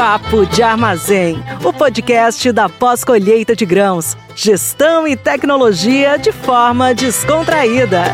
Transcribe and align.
Papo 0.00 0.46
de 0.46 0.62
Armazém, 0.62 1.44
o 1.62 1.74
podcast 1.74 2.50
da 2.52 2.70
pós-colheita 2.70 3.54
de 3.54 3.66
grãos. 3.66 4.16
Gestão 4.34 5.06
e 5.06 5.14
tecnologia 5.14 6.16
de 6.16 6.32
forma 6.32 6.94
descontraída. 6.94 8.04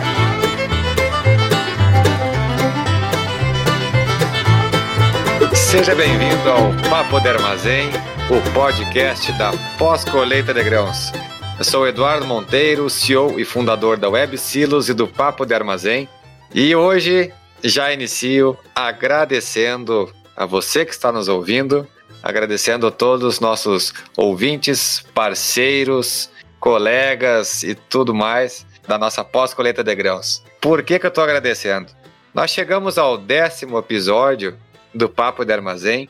Seja 5.54 5.94
bem-vindo 5.94 6.51
ao 6.51 6.90
Papo 6.90 7.21
de 7.21 7.29
Armazém, 7.29 7.89
o 8.30 8.53
podcast 8.53 9.30
da 9.34 9.53
pós-colheita 9.79 10.53
de 10.53 10.65
grãos. 10.65 11.12
Eu 11.57 11.65
sou 11.65 11.87
Eduardo 11.87 12.26
Monteiro, 12.26 12.90
CEO 12.90 13.39
e 13.39 13.44
fundador 13.44 13.97
da 13.97 14.08
Web 14.08 14.37
Silos 14.39 14.89
e 14.89 14.93
do 14.93 15.07
Papo 15.07 15.47
de 15.47 15.54
Armazém. 15.54 16.09
E 16.53 16.75
hoje 16.75 17.33
já 17.62 17.93
inicio 17.93 18.59
agradecendo 18.75 20.12
a 20.37 20.45
você 20.45 20.85
que 20.85 20.93
está 20.93 21.11
nos 21.11 21.29
ouvindo, 21.29 21.89
agradecendo 22.23 22.87
a 22.87 22.91
todos 22.91 23.25
os 23.25 23.41
nossos 23.41 23.95
ouvintes, 24.17 25.05
parceiros, 25.15 26.31
colegas 26.61 27.63
e 27.63 27.75
tudo 27.75 28.15
mais 28.15 28.67
da 28.87 28.99
nossa 28.99 29.25
pós-colheita 29.25 29.83
de 29.83 29.95
grãos. 29.95 30.43
Por 30.61 30.83
que, 30.83 30.99
que 30.99 31.07
eu 31.07 31.09
estou 31.09 31.25
agradecendo? 31.25 31.93
Nós 32.35 32.51
chegamos 32.51 32.99
ao 32.99 33.17
décimo 33.17 33.79
episódio 33.79 34.57
do 34.95 35.09
Papo 35.09 35.45
de 35.45 35.53
Armazém 35.53 36.09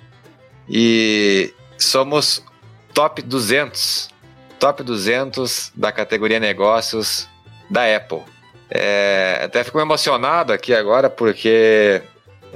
e 0.68 1.52
somos 1.78 2.42
top 2.92 3.22
200, 3.22 4.10
top 4.58 4.82
200 4.82 5.72
da 5.74 5.92
categoria 5.92 6.40
negócios 6.40 7.28
da 7.70 7.94
Apple. 7.94 8.22
É, 8.70 9.42
até 9.44 9.62
fico 9.62 9.78
emocionado 9.78 10.52
aqui 10.52 10.74
agora 10.74 11.08
porque 11.08 12.02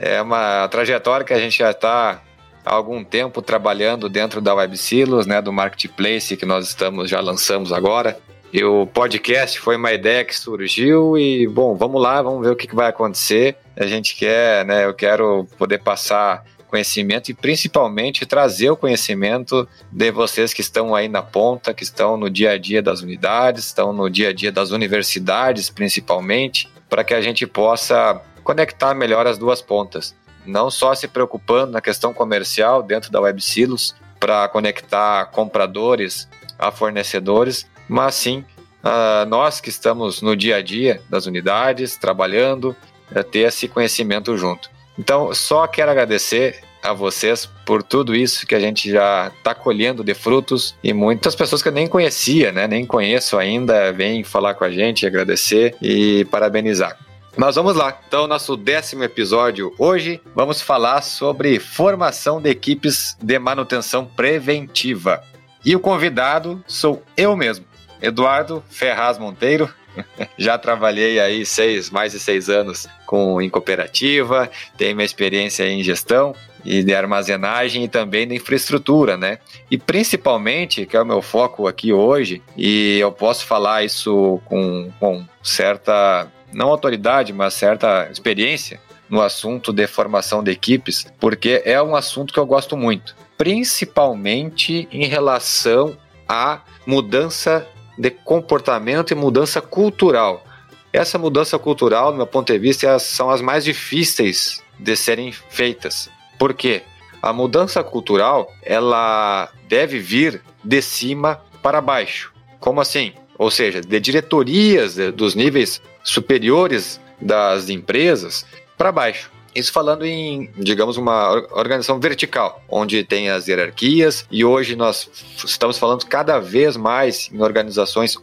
é 0.01 0.21
uma 0.21 0.67
trajetória 0.69 1.25
que 1.25 1.33
a 1.33 1.39
gente 1.39 1.59
já 1.59 1.71
está 1.71 2.23
há 2.65 2.75
algum 2.75 3.05
tempo 3.05 3.43
trabalhando 3.43 4.09
dentro 4.09 4.41
da 4.41 4.55
WebSilos, 4.55 5.27
né, 5.27 5.41
do 5.43 5.53
marketplace 5.53 6.37
que 6.37 6.47
nós 6.47 6.69
estamos 6.69 7.11
já 7.11 7.21
lançamos 7.21 7.73
agora. 7.73 8.19
E 8.53 8.65
o 8.65 8.87
podcast 8.87 9.61
foi 9.61 9.77
uma 9.77 9.93
ideia 9.93 10.25
que 10.25 10.37
surgiu 10.37 11.17
e 11.17 11.47
bom, 11.47 11.77
vamos 11.77 12.03
lá, 12.03 12.21
vamos 12.21 12.45
ver 12.45 12.53
o 12.53 12.57
que 12.57 12.75
vai 12.75 12.89
acontecer. 12.89 13.57
A 13.77 13.87
gente 13.87 14.17
quer, 14.17 14.65
né, 14.65 14.85
eu 14.85 14.95
quero 14.95 15.47
poder 15.57 15.79
passar 15.79 16.45
conhecimento 16.67 17.31
e 17.31 17.35
principalmente 17.35 18.25
trazer 18.25 18.71
o 18.71 18.77
conhecimento 18.77 19.69
de 19.91 20.11
vocês 20.11 20.55
que 20.55 20.61
estão 20.61 20.95
aí 20.95 21.09
na 21.09 21.21
ponta, 21.21 21.75
que 21.75 21.83
estão 21.83 22.17
no 22.17 22.31
dia 22.31 22.53
a 22.53 22.59
dia 22.59 22.81
das 22.81 23.03
unidades, 23.03 23.67
estão 23.67 23.93
no 23.93 24.09
dia 24.09 24.31
a 24.31 24.33
dia 24.33 24.53
das 24.53 24.71
universidades 24.71 25.69
principalmente, 25.69 26.69
para 26.89 27.05
que 27.05 27.15
a 27.15 27.21
gente 27.21 27.47
possa 27.47 28.21
conectar 28.43 28.95
melhor 28.95 29.27
as 29.27 29.39
duas 29.39 29.61
pontas. 29.63 30.15
Não 30.45 30.71
só 30.71 30.95
se 30.95 31.07
preocupando 31.07 31.73
na 31.73 31.81
questão 31.81 32.13
comercial 32.15 32.83
dentro 32.83 33.11
da 33.11 33.21
WebSilos 33.21 33.95
para 34.19 34.49
conectar 34.49 35.27
compradores 35.27 36.29
a 36.59 36.71
fornecedores, 36.71 37.67
mas 37.89 38.15
sim 38.15 38.45
uh, 38.85 39.27
nós 39.27 39.61
que 39.61 39.69
estamos 39.69 40.21
no 40.21 40.37
dia 40.37 40.57
a 40.57 40.63
dia 40.63 41.01
das 41.09 41.27
unidades, 41.27 41.97
trabalhando, 41.97 42.77
uh, 43.11 43.25
ter 43.25 43.41
esse 43.41 43.69
conhecimento 43.69 44.37
junto. 44.37 44.71
Então, 44.99 45.33
só 45.33 45.67
quero 45.67 45.91
agradecer 45.91 46.61
a 46.83 46.93
vocês 46.93 47.49
por 47.67 47.83
tudo 47.83 48.15
isso 48.15 48.47
que 48.47 48.55
a 48.55 48.61
gente 48.61 48.91
já 48.91 49.31
está 49.37 49.55
colhendo 49.55 50.03
de 50.03 50.15
frutos 50.15 50.75
e 50.83 50.93
muitas 50.93 51.35
pessoas 51.35 51.63
que 51.63 51.69
eu 51.69 51.73
nem 51.73 51.87
conhecia, 51.87 52.53
né, 52.53 52.67
nem 52.67 52.87
conheço 52.87 53.37
ainda, 53.37 53.93
vêm 53.93 54.25
falar 54.25 54.55
com 54.55 54.65
a 54.65 54.71
gente, 54.71 55.07
agradecer 55.07 55.77
e 55.81 56.25
parabenizar. 56.27 56.99
Mas 57.37 57.55
vamos 57.55 57.77
lá. 57.77 57.99
Então, 58.07 58.27
nosso 58.27 58.57
décimo 58.57 59.05
episódio 59.05 59.73
hoje, 59.79 60.21
vamos 60.35 60.61
falar 60.61 61.03
sobre 61.03 61.61
formação 61.61 62.41
de 62.41 62.51
equipes 62.51 63.17
de 63.23 63.39
manutenção 63.39 64.05
preventiva. 64.05 65.23
E 65.65 65.77
o 65.77 65.81
convidado 65.81 66.63
sou 66.67 67.03
eu 67.17 67.37
mesmo, 67.37 67.65
Eduardo 68.03 68.63
Ferraz 68.69 69.19
Monteiro. 69.19 69.73
Já 70.39 70.57
trabalhei 70.57 71.19
aí 71.19 71.45
seis, 71.45 71.91
mais 71.91 72.13
de 72.13 72.21
seis 72.21 72.49
anos 72.49 72.87
com 73.07 73.41
em 73.41 73.51
cooperativa, 73.51 74.51
tenho 74.77 74.95
minha 74.95 75.05
experiência 75.05 75.69
em 75.69 75.83
gestão 75.83 76.35
e 76.65 76.83
de 76.83 76.95
armazenagem 76.95 77.85
e 77.85 77.89
também 77.89 78.27
de 78.27 78.37
infraestrutura, 78.37 79.17
né? 79.17 79.39
E 79.71 79.77
principalmente, 79.77 80.87
que 80.87 80.97
é 80.97 81.03
o 81.03 81.07
meu 81.07 81.23
foco 81.23 81.67
aqui 81.67 81.93
hoje, 81.93 82.43
e 82.57 82.99
eu 82.99 83.11
posso 83.11 83.47
falar 83.47 83.85
isso 83.85 84.41
com, 84.45 84.91
com 85.01 85.25
certa 85.43 86.31
não 86.53 86.69
autoridade, 86.69 87.33
mas 87.33 87.55
certa 87.55 88.09
experiência 88.11 88.81
no 89.09 89.21
assunto 89.21 89.73
de 89.73 89.87
formação 89.87 90.43
de 90.43 90.51
equipes, 90.51 91.07
porque 91.19 91.63
é 91.65 91.83
um 91.83 91.97
assunto 91.97 92.33
que 92.33 92.39
eu 92.39 92.47
gosto 92.47 92.77
muito, 92.77 93.17
principalmente 93.37 94.89
em 94.93 95.07
relação 95.07 95.97
à 96.29 96.61
mudança 96.87 97.67
de 97.99 98.11
comportamento 98.11 99.11
e 99.11 99.15
mudança 99.15 99.61
cultural. 99.61 100.45
Essa 100.93 101.19
mudança 101.19 101.59
cultural, 101.59 102.13
do 102.13 102.17
meu 102.17 102.27
ponto 102.27 102.53
de 102.53 102.59
vista, 102.59 102.99
são 102.99 103.31
as 103.31 103.41
mais 103.41 103.65
difíceis 103.65 104.63
de 104.79 104.97
serem 104.97 105.33
feitas. 105.33 106.09
Por 106.39 106.55
quê? 106.55 106.83
A 107.21 107.33
mudança 107.33 107.85
cultural, 107.85 108.51
ela 108.63 109.51
deve 109.69 109.99
vir 109.99 110.43
de 110.65 110.81
cima 110.81 111.41
para 111.63 111.81
baixo. 111.81 112.33
Como 112.59 112.81
assim? 112.81 113.13
Ou 113.41 113.51
seja, 113.51 113.81
de 113.81 113.99
diretorias 113.99 114.97
dos 115.15 115.35
níveis 115.35 115.81
superiores 116.05 117.01
das 117.19 117.71
empresas 117.71 118.45
para 118.77 118.93
baixo. 118.93 119.31
Isso 119.55 119.73
falando 119.73 120.05
em, 120.05 120.51
digamos, 120.59 120.99
uma 120.99 121.33
organização 121.53 121.99
vertical, 121.99 122.63
onde 122.69 123.03
tem 123.03 123.31
as 123.31 123.49
hierarquias, 123.49 124.27
e 124.31 124.45
hoje 124.45 124.77
nós 124.77 125.11
estamos 125.43 125.79
falando 125.79 126.05
cada 126.05 126.39
vez 126.39 126.77
mais 126.77 127.31
em 127.33 127.41
organizações 127.41 128.15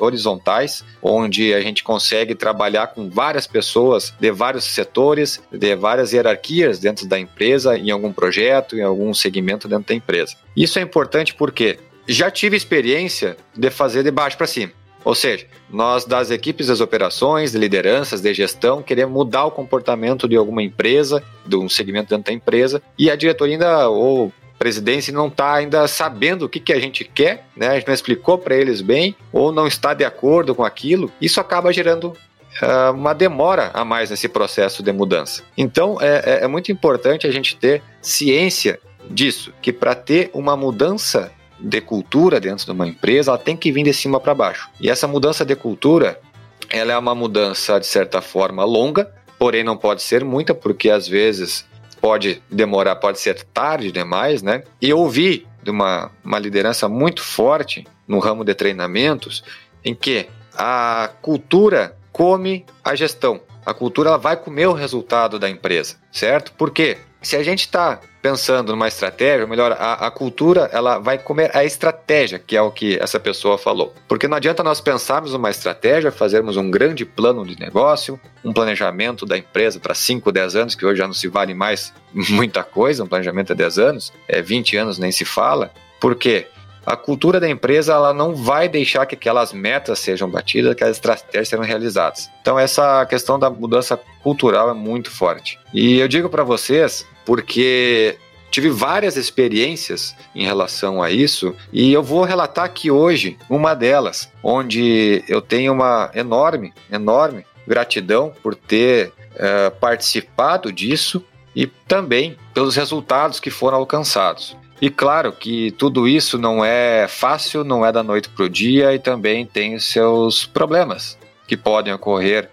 horizontais, 0.00 0.82
onde 1.02 1.52
a 1.52 1.60
gente 1.60 1.84
consegue 1.84 2.34
trabalhar 2.34 2.86
com 2.88 3.10
várias 3.10 3.46
pessoas 3.46 4.14
de 4.18 4.30
vários 4.32 4.64
setores, 4.64 5.38
de 5.52 5.76
várias 5.76 6.14
hierarquias 6.14 6.78
dentro 6.78 7.06
da 7.06 7.20
empresa, 7.20 7.76
em 7.76 7.90
algum 7.90 8.10
projeto, 8.10 8.74
em 8.74 8.82
algum 8.82 9.12
segmento 9.12 9.68
dentro 9.68 9.88
da 9.88 9.94
empresa. 9.94 10.34
Isso 10.56 10.78
é 10.78 10.82
importante 10.82 11.34
porque 11.34 11.78
já 12.06 12.30
tive 12.30 12.56
experiência 12.56 13.36
de 13.54 13.70
fazer 13.70 14.02
de 14.02 14.10
baixo 14.10 14.36
para 14.36 14.46
cima. 14.46 14.72
Ou 15.04 15.14
seja, 15.14 15.46
nós 15.68 16.04
das 16.04 16.30
equipes 16.30 16.68
das 16.68 16.80
operações, 16.80 17.52
de 17.52 17.58
lideranças, 17.58 18.20
de 18.20 18.32
gestão, 18.32 18.82
queremos 18.82 19.12
mudar 19.12 19.46
o 19.46 19.50
comportamento 19.50 20.28
de 20.28 20.36
alguma 20.36 20.62
empresa, 20.62 21.22
de 21.44 21.56
um 21.56 21.68
segmento 21.68 22.10
dentro 22.10 22.26
da 22.26 22.32
empresa, 22.32 22.80
e 22.96 23.10
a 23.10 23.16
diretoria 23.16 23.54
ainda, 23.54 23.88
ou 23.88 24.32
presidência 24.58 25.12
não 25.12 25.26
está 25.26 25.54
ainda 25.54 25.88
sabendo 25.88 26.44
o 26.44 26.48
que, 26.48 26.60
que 26.60 26.72
a 26.72 26.78
gente 26.78 27.04
quer, 27.04 27.48
né? 27.56 27.68
a 27.68 27.74
gente 27.74 27.88
não 27.88 27.94
explicou 27.94 28.38
para 28.38 28.54
eles 28.54 28.80
bem, 28.80 29.16
ou 29.32 29.50
não 29.50 29.66
está 29.66 29.92
de 29.92 30.04
acordo 30.04 30.54
com 30.54 30.64
aquilo, 30.64 31.10
isso 31.20 31.40
acaba 31.40 31.72
gerando 31.72 32.16
uh, 32.62 32.92
uma 32.94 33.12
demora 33.12 33.72
a 33.74 33.84
mais 33.84 34.10
nesse 34.10 34.28
processo 34.28 34.80
de 34.80 34.92
mudança. 34.92 35.42
Então 35.58 35.98
é, 36.00 36.38
é, 36.42 36.44
é 36.44 36.46
muito 36.46 36.70
importante 36.70 37.26
a 37.26 37.32
gente 37.32 37.56
ter 37.56 37.82
ciência 38.00 38.78
disso, 39.10 39.52
que 39.60 39.72
para 39.72 39.96
ter 39.96 40.30
uma 40.32 40.56
mudança 40.56 41.32
de 41.62 41.80
cultura 41.80 42.40
dentro 42.40 42.64
de 42.64 42.72
uma 42.72 42.86
empresa, 42.86 43.30
ela 43.30 43.38
tem 43.38 43.56
que 43.56 43.70
vir 43.70 43.84
de 43.84 43.94
cima 43.94 44.18
para 44.18 44.34
baixo. 44.34 44.68
E 44.80 44.90
essa 44.90 45.06
mudança 45.06 45.44
de 45.44 45.54
cultura, 45.54 46.20
ela 46.68 46.92
é 46.92 46.98
uma 46.98 47.14
mudança 47.14 47.78
de 47.78 47.86
certa 47.86 48.20
forma 48.20 48.64
longa, 48.64 49.12
porém 49.38 49.62
não 49.62 49.76
pode 49.76 50.02
ser 50.02 50.24
muita, 50.24 50.54
porque 50.54 50.90
às 50.90 51.06
vezes 51.06 51.64
pode 52.00 52.42
demorar, 52.50 52.96
pode 52.96 53.20
ser 53.20 53.42
tarde 53.54 53.92
demais, 53.92 54.42
né? 54.42 54.64
E 54.80 54.90
eu 54.90 54.98
ouvi 54.98 55.46
de 55.62 55.70
uma, 55.70 56.10
uma 56.24 56.38
liderança 56.38 56.88
muito 56.88 57.22
forte 57.22 57.86
no 58.08 58.18
ramo 58.18 58.44
de 58.44 58.54
treinamentos, 58.54 59.44
em 59.84 59.94
que 59.94 60.26
a 60.54 61.10
cultura 61.22 61.96
come 62.10 62.66
a 62.84 62.94
gestão. 62.94 63.40
A 63.64 63.72
cultura 63.72 64.10
ela 64.10 64.18
vai 64.18 64.36
comer 64.36 64.66
o 64.66 64.72
resultado 64.72 65.38
da 65.38 65.48
empresa, 65.48 65.96
certo? 66.10 66.52
Por 66.52 66.72
quê? 66.72 66.98
Se 67.22 67.36
a 67.36 67.42
gente 67.42 67.60
está 67.60 68.00
pensando 68.20 68.72
numa 68.72 68.88
estratégia, 68.88 69.42
ou 69.42 69.48
melhor, 69.48 69.72
a, 69.72 70.06
a, 70.06 70.10
cultura 70.10 70.68
ela 70.72 70.98
vai 70.98 71.18
comer 71.18 71.50
a 71.56 71.64
estratégia, 71.64 72.38
que 72.38 72.56
é 72.56 72.62
o 72.62 72.70
que 72.70 72.96
essa 73.00 73.18
pessoa 73.18 73.58
falou. 73.58 73.92
Porque 74.06 74.28
não 74.28 74.36
adianta 74.36 74.62
nós 74.62 74.80
pensarmos 74.80 75.32
numa 75.32 75.50
estratégia, 75.50 76.12
fazermos 76.12 76.56
um 76.56 76.70
grande 76.70 77.04
plano 77.04 77.44
de 77.44 77.58
negócio, 77.58 78.18
um 78.44 78.52
planejamento 78.52 79.26
da 79.26 79.36
empresa 79.36 79.80
para 79.80 79.94
5, 79.94 80.30
10 80.30 80.56
anos, 80.56 80.74
que 80.74 80.86
hoje 80.86 80.98
já 80.98 81.06
não 81.06 81.14
se 81.14 81.28
vale 81.28 81.54
mais 81.54 81.92
muita 82.30 82.62
coisa, 82.62 83.02
um 83.02 83.08
planejamento 83.08 83.52
é 83.52 83.56
10 83.56 83.78
anos, 83.78 84.12
é 84.28 84.40
20 84.40 84.76
anos 84.76 84.98
nem 84.98 85.10
se 85.10 85.24
fala. 85.24 85.72
Por 86.00 86.16
quê? 86.16 86.46
A 86.84 86.96
cultura 86.96 87.38
da 87.38 87.48
empresa 87.48 87.92
ela 87.92 88.12
não 88.12 88.34
vai 88.34 88.68
deixar 88.68 89.06
que 89.06 89.14
aquelas 89.14 89.52
metas 89.52 89.98
sejam 89.98 90.28
batidas, 90.28 90.74
que 90.74 90.84
as 90.84 90.90
estratégias 90.90 91.48
sejam 91.48 91.64
realizadas. 91.64 92.30
Então 92.40 92.58
essa 92.58 93.06
questão 93.06 93.38
da 93.38 93.48
mudança 93.48 93.98
cultural 94.22 94.70
é 94.70 94.74
muito 94.74 95.10
forte. 95.10 95.58
E 95.72 95.98
eu 95.98 96.08
digo 96.08 96.28
para 96.28 96.42
vocês 96.42 97.06
porque 97.24 98.16
tive 98.50 98.68
várias 98.68 99.16
experiências 99.16 100.14
em 100.34 100.44
relação 100.44 101.02
a 101.02 101.10
isso 101.10 101.54
e 101.72 101.92
eu 101.92 102.02
vou 102.02 102.24
relatar 102.24 102.64
aqui 102.64 102.90
hoje 102.90 103.38
uma 103.48 103.74
delas, 103.74 104.30
onde 104.42 105.24
eu 105.26 105.40
tenho 105.40 105.72
uma 105.72 106.10
enorme, 106.14 106.74
enorme 106.90 107.46
gratidão 107.66 108.32
por 108.42 108.54
ter 108.54 109.08
uh, 109.08 109.70
participado 109.80 110.70
disso 110.70 111.24
e 111.54 111.66
também 111.66 112.36
pelos 112.52 112.76
resultados 112.76 113.40
que 113.40 113.50
foram 113.50 113.78
alcançados. 113.78 114.56
E 114.82 114.90
claro 114.90 115.30
que 115.30 115.70
tudo 115.70 116.08
isso 116.08 116.36
não 116.36 116.64
é 116.64 117.06
fácil, 117.06 117.62
não 117.62 117.86
é 117.86 117.92
da 117.92 118.02
noite 118.02 118.28
para 118.28 118.46
o 118.46 118.48
dia 118.48 118.92
e 118.92 118.98
também 118.98 119.46
tem 119.46 119.78
seus 119.78 120.44
problemas 120.44 121.16
que 121.46 121.56
podem 121.56 121.94
ocorrer 121.94 122.50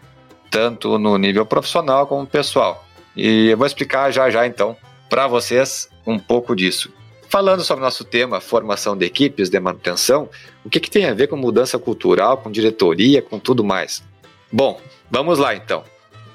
tanto 0.52 1.00
no 1.00 1.18
nível 1.18 1.44
profissional 1.44 2.06
como 2.06 2.28
pessoal. 2.28 2.86
E 3.16 3.48
eu 3.48 3.58
vou 3.58 3.66
explicar 3.66 4.12
já 4.12 4.30
já 4.30 4.46
então 4.46 4.78
para 5.10 5.26
vocês 5.26 5.90
um 6.06 6.20
pouco 6.20 6.56
disso. 6.56 6.94
Falando 7.28 7.64
sobre 7.64 7.82
o 7.82 7.86
nosso 7.86 8.04
tema, 8.04 8.40
formação 8.40 8.96
de 8.96 9.08
equipes 9.08 9.50
de 9.50 9.60
manutenção, 9.60 10.30
o 10.64 10.70
que, 10.70 10.80
que 10.80 10.92
tem 10.92 11.06
a 11.06 11.16
ver 11.16 11.26
com 11.26 11.36
mudança 11.36 11.80
cultural, 11.80 12.38
com 12.38 12.52
diretoria, 12.52 13.24
com 13.24 13.40
tudo 13.40 13.64
mais? 13.64 14.04
Bom, 14.52 14.80
vamos 15.10 15.40
lá 15.40 15.56
então. 15.56 15.84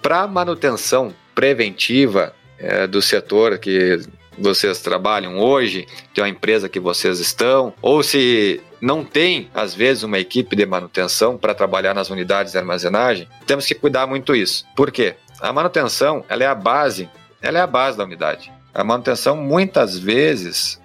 Para 0.02 0.26
manutenção 0.26 1.14
preventiva 1.36 2.34
é, 2.58 2.84
do 2.88 3.00
setor 3.00 3.58
que 3.58 4.00
vocês 4.38 4.80
trabalham 4.80 5.38
hoje, 5.38 5.86
de 6.12 6.20
uma 6.20 6.28
empresa 6.28 6.68
que 6.68 6.80
vocês 6.80 7.20
estão, 7.20 7.72
ou 7.80 8.02
se 8.02 8.60
não 8.80 9.04
tem, 9.04 9.48
às 9.54 9.74
vezes, 9.74 10.02
uma 10.02 10.18
equipe 10.18 10.54
de 10.54 10.66
manutenção 10.66 11.38
para 11.38 11.54
trabalhar 11.54 11.94
nas 11.94 12.10
unidades 12.10 12.52
de 12.52 12.58
armazenagem, 12.58 13.28
temos 13.46 13.66
que 13.66 13.74
cuidar 13.74 14.06
muito 14.06 14.34
isso. 14.34 14.66
Por 14.76 14.90
quê? 14.90 15.14
A 15.40 15.52
manutenção 15.52 16.24
ela 16.28 16.44
é 16.44 16.46
a 16.46 16.54
base, 16.54 17.08
ela 17.40 17.58
é 17.58 17.62
a 17.62 17.66
base 17.66 17.96
da 17.96 18.04
unidade. 18.04 18.52
A 18.74 18.82
manutenção, 18.82 19.36
muitas 19.36 19.96
vezes, 19.96 20.80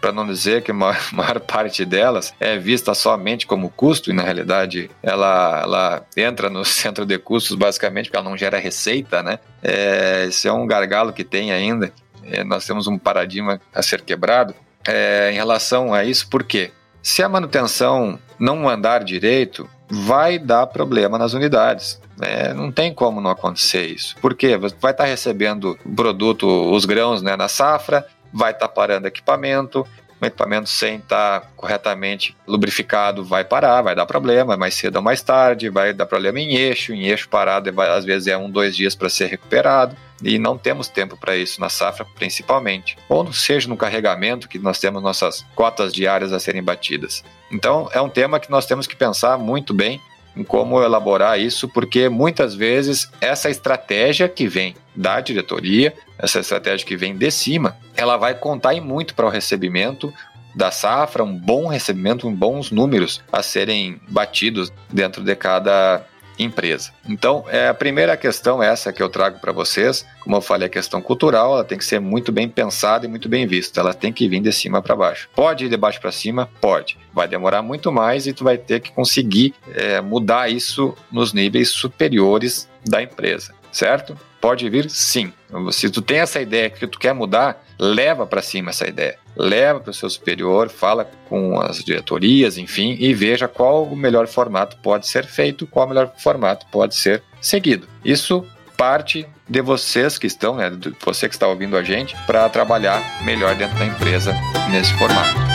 para 0.00 0.12
não 0.12 0.26
dizer 0.26 0.62
que 0.62 0.70
a 0.70 0.74
maior, 0.74 1.00
maior, 1.12 1.40
parte 1.40 1.84
delas 1.84 2.34
é 2.40 2.58
vista 2.58 2.94
somente 2.94 3.46
como 3.46 3.70
custo 3.70 4.10
e 4.10 4.12
na 4.12 4.22
realidade 4.22 4.90
ela, 5.02 5.60
ela 5.62 6.06
entra 6.16 6.48
no 6.48 6.64
centro 6.66 7.04
de 7.04 7.18
custos 7.18 7.56
basicamente 7.56 8.06
porque 8.06 8.16
ela 8.16 8.28
não 8.28 8.36
gera 8.36 8.58
receita, 8.58 9.22
né? 9.22 9.38
É, 9.62 10.26
esse 10.28 10.48
é 10.48 10.52
um 10.52 10.66
gargalo 10.66 11.12
que 11.12 11.24
tem 11.24 11.52
ainda. 11.52 11.92
É, 12.30 12.44
nós 12.44 12.66
temos 12.66 12.86
um 12.86 12.98
paradigma 12.98 13.60
a 13.74 13.82
ser 13.82 14.02
quebrado 14.02 14.54
é, 14.86 15.30
em 15.32 15.34
relação 15.34 15.92
a 15.92 16.04
isso, 16.04 16.28
porque 16.28 16.70
se 17.02 17.22
a 17.22 17.28
manutenção 17.28 18.18
não 18.38 18.68
andar 18.68 19.02
direito, 19.04 19.68
vai 19.88 20.38
dar 20.38 20.66
problema 20.66 21.18
nas 21.18 21.32
unidades. 21.32 22.00
É, 22.20 22.52
não 22.52 22.70
tem 22.70 22.92
como 22.92 23.20
não 23.20 23.30
acontecer 23.30 23.86
isso. 23.86 24.16
Por 24.20 24.34
quê? 24.34 24.56
Você 24.56 24.74
vai 24.80 24.92
estar 24.92 25.04
recebendo 25.04 25.78
o 25.84 25.94
produto, 25.94 26.46
os 26.72 26.84
grãos 26.84 27.22
né, 27.22 27.36
na 27.36 27.48
safra, 27.48 28.06
vai 28.32 28.52
estar 28.52 28.68
tá 28.68 28.74
parando 28.74 29.06
equipamento, 29.06 29.86
o 30.20 30.26
equipamento 30.26 30.68
sem 30.68 30.96
estar 30.96 31.40
tá 31.40 31.46
corretamente 31.56 32.36
lubrificado 32.46 33.24
vai 33.24 33.44
parar, 33.44 33.82
vai 33.82 33.94
dar 33.94 34.06
problema, 34.06 34.56
mais 34.56 34.74
cedo 34.74 34.96
ou 34.96 35.02
mais 35.02 35.22
tarde, 35.22 35.68
vai 35.68 35.92
dar 35.92 36.06
problema 36.06 36.40
em 36.40 36.54
eixo, 36.54 36.92
em 36.92 37.06
eixo 37.06 37.28
parado 37.28 37.72
vai, 37.72 37.88
às 37.88 38.04
vezes 38.04 38.28
é 38.28 38.36
um, 38.36 38.50
dois 38.50 38.76
dias 38.76 38.94
para 38.94 39.08
ser 39.08 39.26
recuperado 39.26 39.96
e 40.22 40.38
não 40.38 40.58
temos 40.58 40.88
tempo 40.88 41.16
para 41.16 41.36
isso 41.36 41.60
na 41.60 41.68
safra 41.68 42.04
principalmente, 42.16 42.96
ou 43.08 43.32
seja 43.32 43.68
no 43.68 43.76
carregamento 43.76 44.48
que 44.48 44.58
nós 44.58 44.78
temos 44.78 45.02
nossas 45.02 45.44
cotas 45.54 45.92
diárias 45.92 46.32
a 46.32 46.40
serem 46.40 46.62
batidas. 46.62 47.24
Então 47.50 47.88
é 47.92 48.00
um 48.00 48.08
tema 48.08 48.40
que 48.40 48.50
nós 48.50 48.66
temos 48.66 48.86
que 48.86 48.96
pensar 48.96 49.38
muito 49.38 49.72
bem 49.72 50.00
em 50.36 50.44
como 50.44 50.82
elaborar 50.82 51.38
isso, 51.38 51.68
porque 51.68 52.08
muitas 52.08 52.54
vezes 52.54 53.10
essa 53.20 53.50
estratégia 53.50 54.28
que 54.28 54.46
vem 54.46 54.76
da 54.94 55.20
diretoria, 55.20 55.92
essa 56.18 56.40
estratégia 56.40 56.86
que 56.86 56.96
vem 56.96 57.16
de 57.16 57.30
cima, 57.30 57.76
ela 57.96 58.16
vai 58.16 58.34
contar 58.34 58.74
em 58.74 58.80
muito 58.80 59.14
para 59.14 59.26
o 59.26 59.30
recebimento 59.30 60.12
da 60.54 60.70
safra, 60.70 61.22
um 61.22 61.36
bom 61.36 61.68
recebimento, 61.68 62.28
bons 62.30 62.70
números 62.70 63.22
a 63.30 63.42
serem 63.42 64.00
batidos 64.08 64.72
dentro 64.90 65.22
de 65.22 65.36
cada 65.36 66.04
empresa. 66.38 66.90
Então, 67.08 67.44
é 67.48 67.68
a 67.68 67.74
primeira 67.74 68.16
questão 68.16 68.62
essa 68.62 68.92
que 68.92 69.02
eu 69.02 69.08
trago 69.08 69.40
para 69.40 69.52
vocês. 69.52 70.06
Como 70.20 70.36
eu 70.36 70.40
falei, 70.40 70.66
a 70.66 70.70
questão 70.70 71.00
cultural, 71.02 71.54
ela 71.54 71.64
tem 71.64 71.76
que 71.76 71.84
ser 71.84 72.00
muito 72.00 72.30
bem 72.30 72.48
pensada 72.48 73.06
e 73.06 73.08
muito 73.08 73.28
bem 73.28 73.46
vista. 73.46 73.80
Ela 73.80 73.92
tem 73.92 74.12
que 74.12 74.28
vir 74.28 74.40
de 74.40 74.52
cima 74.52 74.80
para 74.80 74.94
baixo. 74.94 75.28
Pode 75.34 75.66
ir 75.66 75.68
de 75.68 75.76
baixo 75.76 76.00
para 76.00 76.12
cima? 76.12 76.48
Pode. 76.60 76.96
Vai 77.12 77.26
demorar 77.26 77.62
muito 77.62 77.90
mais 77.90 78.26
e 78.26 78.32
tu 78.32 78.44
vai 78.44 78.56
ter 78.56 78.80
que 78.80 78.92
conseguir 78.92 79.54
é, 79.74 80.00
mudar 80.00 80.50
isso 80.50 80.94
nos 81.10 81.32
níveis 81.32 81.70
superiores 81.70 82.68
da 82.84 83.02
empresa, 83.02 83.54
certo? 83.72 84.16
Pode 84.40 84.68
vir 84.68 84.88
sim. 84.88 85.32
Se 85.72 85.90
tu 85.90 86.00
tem 86.00 86.18
essa 86.18 86.40
ideia 86.40 86.70
que 86.70 86.86
tu 86.86 86.98
quer 86.98 87.12
mudar, 87.12 87.64
leva 87.78 88.26
para 88.26 88.42
cima 88.42 88.70
essa 88.70 88.86
ideia. 88.86 89.16
Leva 89.36 89.80
para 89.80 89.90
o 89.90 89.94
seu 89.94 90.08
superior, 90.10 90.68
fala 90.68 91.08
com 91.28 91.60
as 91.60 91.82
diretorias, 91.84 92.58
enfim, 92.58 92.96
e 92.98 93.14
veja 93.14 93.48
qual 93.48 93.84
o 93.84 93.96
melhor 93.96 94.26
formato 94.26 94.76
pode 94.78 95.06
ser 95.06 95.24
feito, 95.24 95.66
qual 95.66 95.86
o 95.86 95.88
melhor 95.88 96.12
formato 96.18 96.66
pode 96.70 96.94
ser 96.94 97.22
seguido. 97.40 97.88
Isso 98.04 98.44
parte 98.76 99.26
de 99.48 99.60
vocês 99.60 100.18
que 100.18 100.26
estão, 100.26 100.56
né, 100.56 100.70
você 101.04 101.28
que 101.28 101.34
está 101.34 101.48
ouvindo 101.48 101.76
a 101.76 101.82
gente, 101.82 102.16
para 102.26 102.48
trabalhar 102.48 103.24
melhor 103.24 103.54
dentro 103.56 103.76
da 103.78 103.86
empresa 103.86 104.34
nesse 104.70 104.92
formato. 104.94 105.47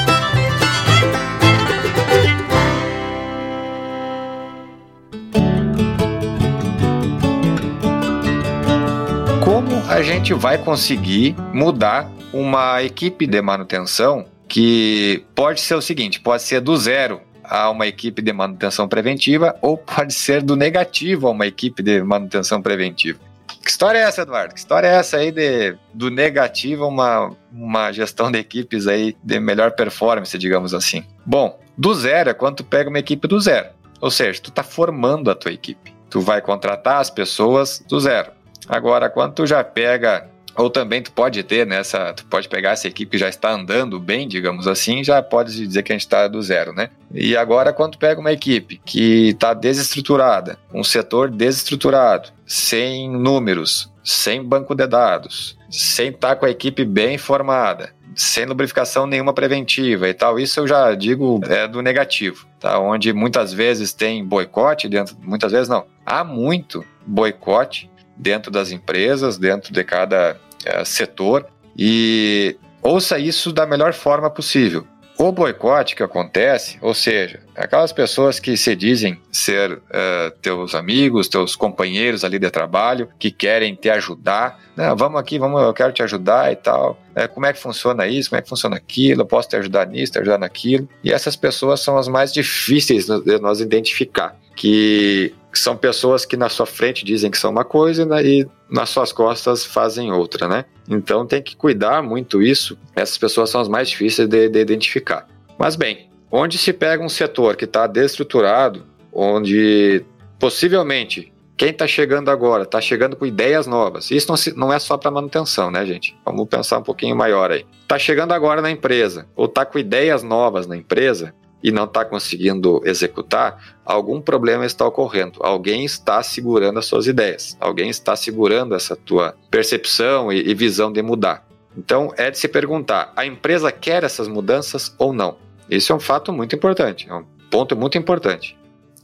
A 9.94 10.02
gente 10.02 10.34
vai 10.34 10.58
conseguir 10.58 11.36
mudar 11.54 12.10
uma 12.34 12.82
equipe 12.82 13.28
de 13.28 13.40
manutenção 13.44 14.26
que 14.48 15.24
pode 15.36 15.62
ser 15.62 15.76
o 15.76 15.82
seguinte: 15.84 16.20
pode 16.20 16.42
ser 16.42 16.62
do 16.62 16.76
zero 16.76 17.22
a 17.44 17.70
uma 17.70 17.86
equipe 17.86 18.20
de 18.20 18.34
manutenção 18.34 18.88
preventiva 18.88 19.56
ou 19.62 19.78
pode 19.78 20.12
ser 20.16 20.42
do 20.42 20.56
negativo 20.56 21.28
a 21.28 21.30
uma 21.30 21.46
equipe 21.46 21.84
de 21.84 22.02
manutenção 22.02 22.60
preventiva. 22.60 23.20
Que 23.62 23.70
história 23.70 24.00
é 24.00 24.02
essa, 24.02 24.24
Eduardo? 24.24 24.56
Que 24.56 24.60
história 24.60 24.88
é 24.88 24.96
essa 24.96 25.18
aí 25.18 25.32
de, 25.32 25.78
do 25.94 26.10
negativo 26.10 26.86
a 26.86 26.88
uma, 26.88 27.32
uma 27.54 27.92
gestão 27.92 28.32
de 28.32 28.40
equipes 28.40 28.88
aí 28.88 29.16
de 29.24 29.40
melhor 29.40 29.74
performance, 29.74 30.36
digamos 30.40 30.74
assim? 30.74 31.04
Bom, 31.24 31.60
do 31.78 31.94
zero 31.94 32.32
é 32.32 32.34
quando 32.34 32.58
tu 32.58 32.64
pega 32.64 32.90
uma 32.90 33.00
equipe 33.00 33.28
do 33.28 33.40
zero. 33.40 33.68
Ou 34.02 34.10
seja, 34.10 34.42
tu 34.42 34.50
está 34.50 34.64
formando 34.64 35.30
a 35.30 35.36
tua 35.36 35.54
equipe. 35.54 35.94
Tu 36.10 36.20
vai 36.20 36.42
contratar 36.42 37.00
as 37.00 37.12
pessoas 37.12 37.84
do 37.88 38.00
zero. 38.00 38.32
Agora, 38.68 39.10
quando 39.10 39.34
tu 39.34 39.46
já 39.48 39.64
pega 39.64 40.30
ou 40.56 40.70
também 40.70 41.02
tu 41.02 41.12
pode 41.12 41.42
ter 41.44 41.66
nessa, 41.66 42.14
tu 42.14 42.26
pode 42.26 42.48
pegar 42.48 42.72
essa 42.72 42.88
equipe 42.88 43.12
que 43.12 43.18
já 43.18 43.28
está 43.28 43.52
andando 43.52 44.00
bem, 44.00 44.28
digamos 44.28 44.68
assim, 44.68 45.04
já 45.04 45.22
pode 45.22 45.56
dizer 45.56 45.82
que 45.84 45.92
a 45.92 45.96
gente 45.96 46.04
está 46.04 46.28
do 46.28 46.42
zero, 46.42 46.74
né? 46.74 46.90
E 47.12 47.36
agora 47.36 47.74
quando 47.74 47.94
tu 47.94 47.98
pega 47.98 48.20
uma 48.20 48.32
equipe 48.32 48.80
que 48.86 49.30
está 49.30 49.54
desestruturada, 49.54 50.58
um 50.74 50.84
setor 50.84 51.30
desestruturado, 51.30 52.30
sem 52.46 53.10
números, 53.10 53.92
sem 54.04 54.44
banco 54.44 54.76
de 54.76 54.86
dados, 54.86 55.58
sem 55.70 56.10
estar 56.10 56.30
tá 56.30 56.36
com 56.36 56.46
a 56.46 56.52
equipe 56.52 56.86
bem 56.86 57.18
formada, 57.18 57.90
sem 58.16 58.46
lubrificação 58.46 59.08
nenhuma 59.08 59.34
preventiva 59.34 60.08
e 60.08 60.14
tal, 60.14 60.40
isso 60.40 60.60
eu 60.60 60.68
já 60.68 60.94
digo 60.94 61.42
é 61.50 61.68
do 61.68 61.82
negativo, 61.82 62.46
tá? 62.60 62.78
Onde 62.78 63.12
muitas 63.12 63.52
vezes 63.52 63.92
tem 63.92 64.24
boicote 64.24 64.88
dentro, 64.88 65.18
muitas 65.20 65.52
vezes 65.52 65.68
não, 65.68 65.86
há 66.06 66.24
muito 66.24 66.86
boicote 67.06 67.90
dentro 68.16 68.52
das 68.52 68.72
empresas, 68.72 69.38
dentro 69.38 69.74
de 69.74 69.84
cada 69.84 70.38
é, 70.66 70.84
setor 70.86 71.48
e 71.78 72.56
ouça 72.82 73.18
isso 73.18 73.52
da 73.52 73.66
melhor 73.66 73.94
forma 73.94 74.30
possível. 74.30 74.86
O 75.18 75.32
boicote 75.32 75.96
que 75.96 76.02
acontece, 76.02 76.78
ou 76.82 76.94
seja, 76.94 77.40
aquelas 77.56 77.94
pessoas 77.94 78.40
que 78.40 78.58
se 78.58 78.76
dizem 78.76 79.20
ser 79.32 79.74
uh, 79.74 80.32
teus 80.42 80.74
amigos, 80.74 81.28
teus 81.28 81.56
companheiros 81.56 82.24
ali 82.24 82.40
de 82.40 82.50
trabalho, 82.50 83.08
que 83.20 83.30
querem 83.30 83.76
te 83.76 83.92
ajudar, 83.92 84.60
vamos 84.98 85.20
aqui, 85.20 85.38
vamos, 85.38 85.62
eu 85.62 85.74
quero 85.74 85.94
te 85.94 86.02
ajudar 86.02 86.52
e 86.52 86.56
tal. 86.56 87.00
É, 87.14 87.28
como 87.28 87.46
é 87.46 87.54
que 87.54 87.60
funciona 87.60 88.08
isso? 88.08 88.32
Como 88.32 88.40
é 88.40 88.42
que 88.42 88.50
funciona 88.50 88.76
aquilo? 88.76 89.22
Eu 89.22 89.26
posso 89.28 89.50
te 89.50 89.56
ajudar 89.56 89.86
nisso, 89.86 90.14
te 90.14 90.20
ajudar 90.20 90.40
naquilo. 90.40 90.90
E 91.04 91.14
essas 91.14 91.36
pessoas 91.36 91.80
são 91.80 91.96
as 91.96 92.08
mais 92.08 92.34
difíceis 92.34 93.06
de 93.06 93.40
nós 93.40 93.60
identificar, 93.60 94.36
que 94.56 95.34
são 95.60 95.78
pessoas 95.78 96.26
que 96.26 96.36
na 96.36 96.50
sua 96.50 96.66
frente 96.66 97.06
dizem 97.06 97.30
que 97.30 97.38
são 97.38 97.52
uma 97.52 97.64
coisa 97.64 98.06
né, 98.06 98.24
e 98.24 98.48
nas 98.70 98.90
suas 98.90 99.12
costas 99.12 99.66
fazem 99.66 100.12
outra, 100.12 100.48
né? 100.48 100.66
Então 100.90 101.26
tem 101.26 101.42
que 101.42 101.56
cuidar 101.56 102.02
muito 102.02 102.42
isso. 102.42 102.78
Essas 102.96 103.18
pessoas 103.18 103.50
são 103.50 103.62
as 103.62 103.68
mais 103.68 103.90
difíceis 103.90 104.28
de, 104.28 104.50
de 104.50 104.60
identificar. 104.60 105.28
Mas 105.58 105.76
bem, 105.76 106.10
onde 106.32 106.58
se 106.58 106.74
pega 106.74 107.04
um 107.04 107.10
setor 107.10 107.56
que 107.56 107.66
está 107.66 107.88
destruturado, 107.88 108.84
onde 109.12 110.04
possivelmente 110.40 111.32
quem 111.56 111.70
está 111.70 111.88
chegando 111.88 112.30
agora 112.30 112.64
está 112.64 112.82
chegando 112.82 113.16
com 113.16 113.26
ideias 113.26 113.68
novas. 113.68 114.10
Isso 114.10 114.28
não, 114.28 114.36
se, 114.36 114.58
não 114.58 114.74
é 114.74 114.80
só 114.80 114.98
para 114.98 115.12
manutenção, 115.12 115.70
né, 115.70 115.86
gente? 115.86 116.18
Vamos 116.26 116.48
pensar 116.48 116.80
um 116.80 116.84
pouquinho 116.84 117.16
maior 117.16 117.52
aí. 117.52 117.66
Está 117.82 118.00
chegando 118.00 118.34
agora 118.34 118.62
na 118.62 118.72
empresa 118.72 119.28
ou 119.36 119.46
está 119.46 119.66
com 119.66 119.78
ideias 119.78 120.24
novas 120.24 120.66
na 120.66 120.76
empresa 120.76 121.34
e 121.64 121.72
não 121.72 121.86
está 121.86 122.04
conseguindo 122.04 122.82
executar, 122.84 123.78
algum 123.86 124.20
problema 124.20 124.66
está 124.66 124.86
ocorrendo. 124.86 125.40
Alguém 125.42 125.86
está 125.86 126.22
segurando 126.22 126.78
as 126.78 126.86
suas 126.86 127.08
ideias. 127.08 127.58
Alguém 127.60 127.90
está 127.90 128.16
segurando 128.16 128.76
essa 128.76 128.96
tua 128.96 129.36
percepção 129.50 130.32
e, 130.32 130.50
e 130.50 130.54
visão 130.54 130.92
de 130.92 131.02
mudar. 131.02 131.48
Então 131.78 132.14
é 132.18 132.30
de 132.30 132.38
se 132.38 132.48
perguntar: 132.48 133.14
a 133.16 133.26
empresa 133.26 133.72
quer 133.72 134.04
essas 134.04 134.28
mudanças 134.28 134.94
ou 134.98 135.14
não? 135.14 135.38
Isso 135.70 135.94
é 135.94 135.96
um 135.96 136.00
fato 136.00 136.34
muito 136.34 136.56
importante, 136.56 137.08
é 137.10 137.14
um 137.14 137.24
ponto 137.50 137.76
muito 137.76 137.98
importante. 137.98 138.58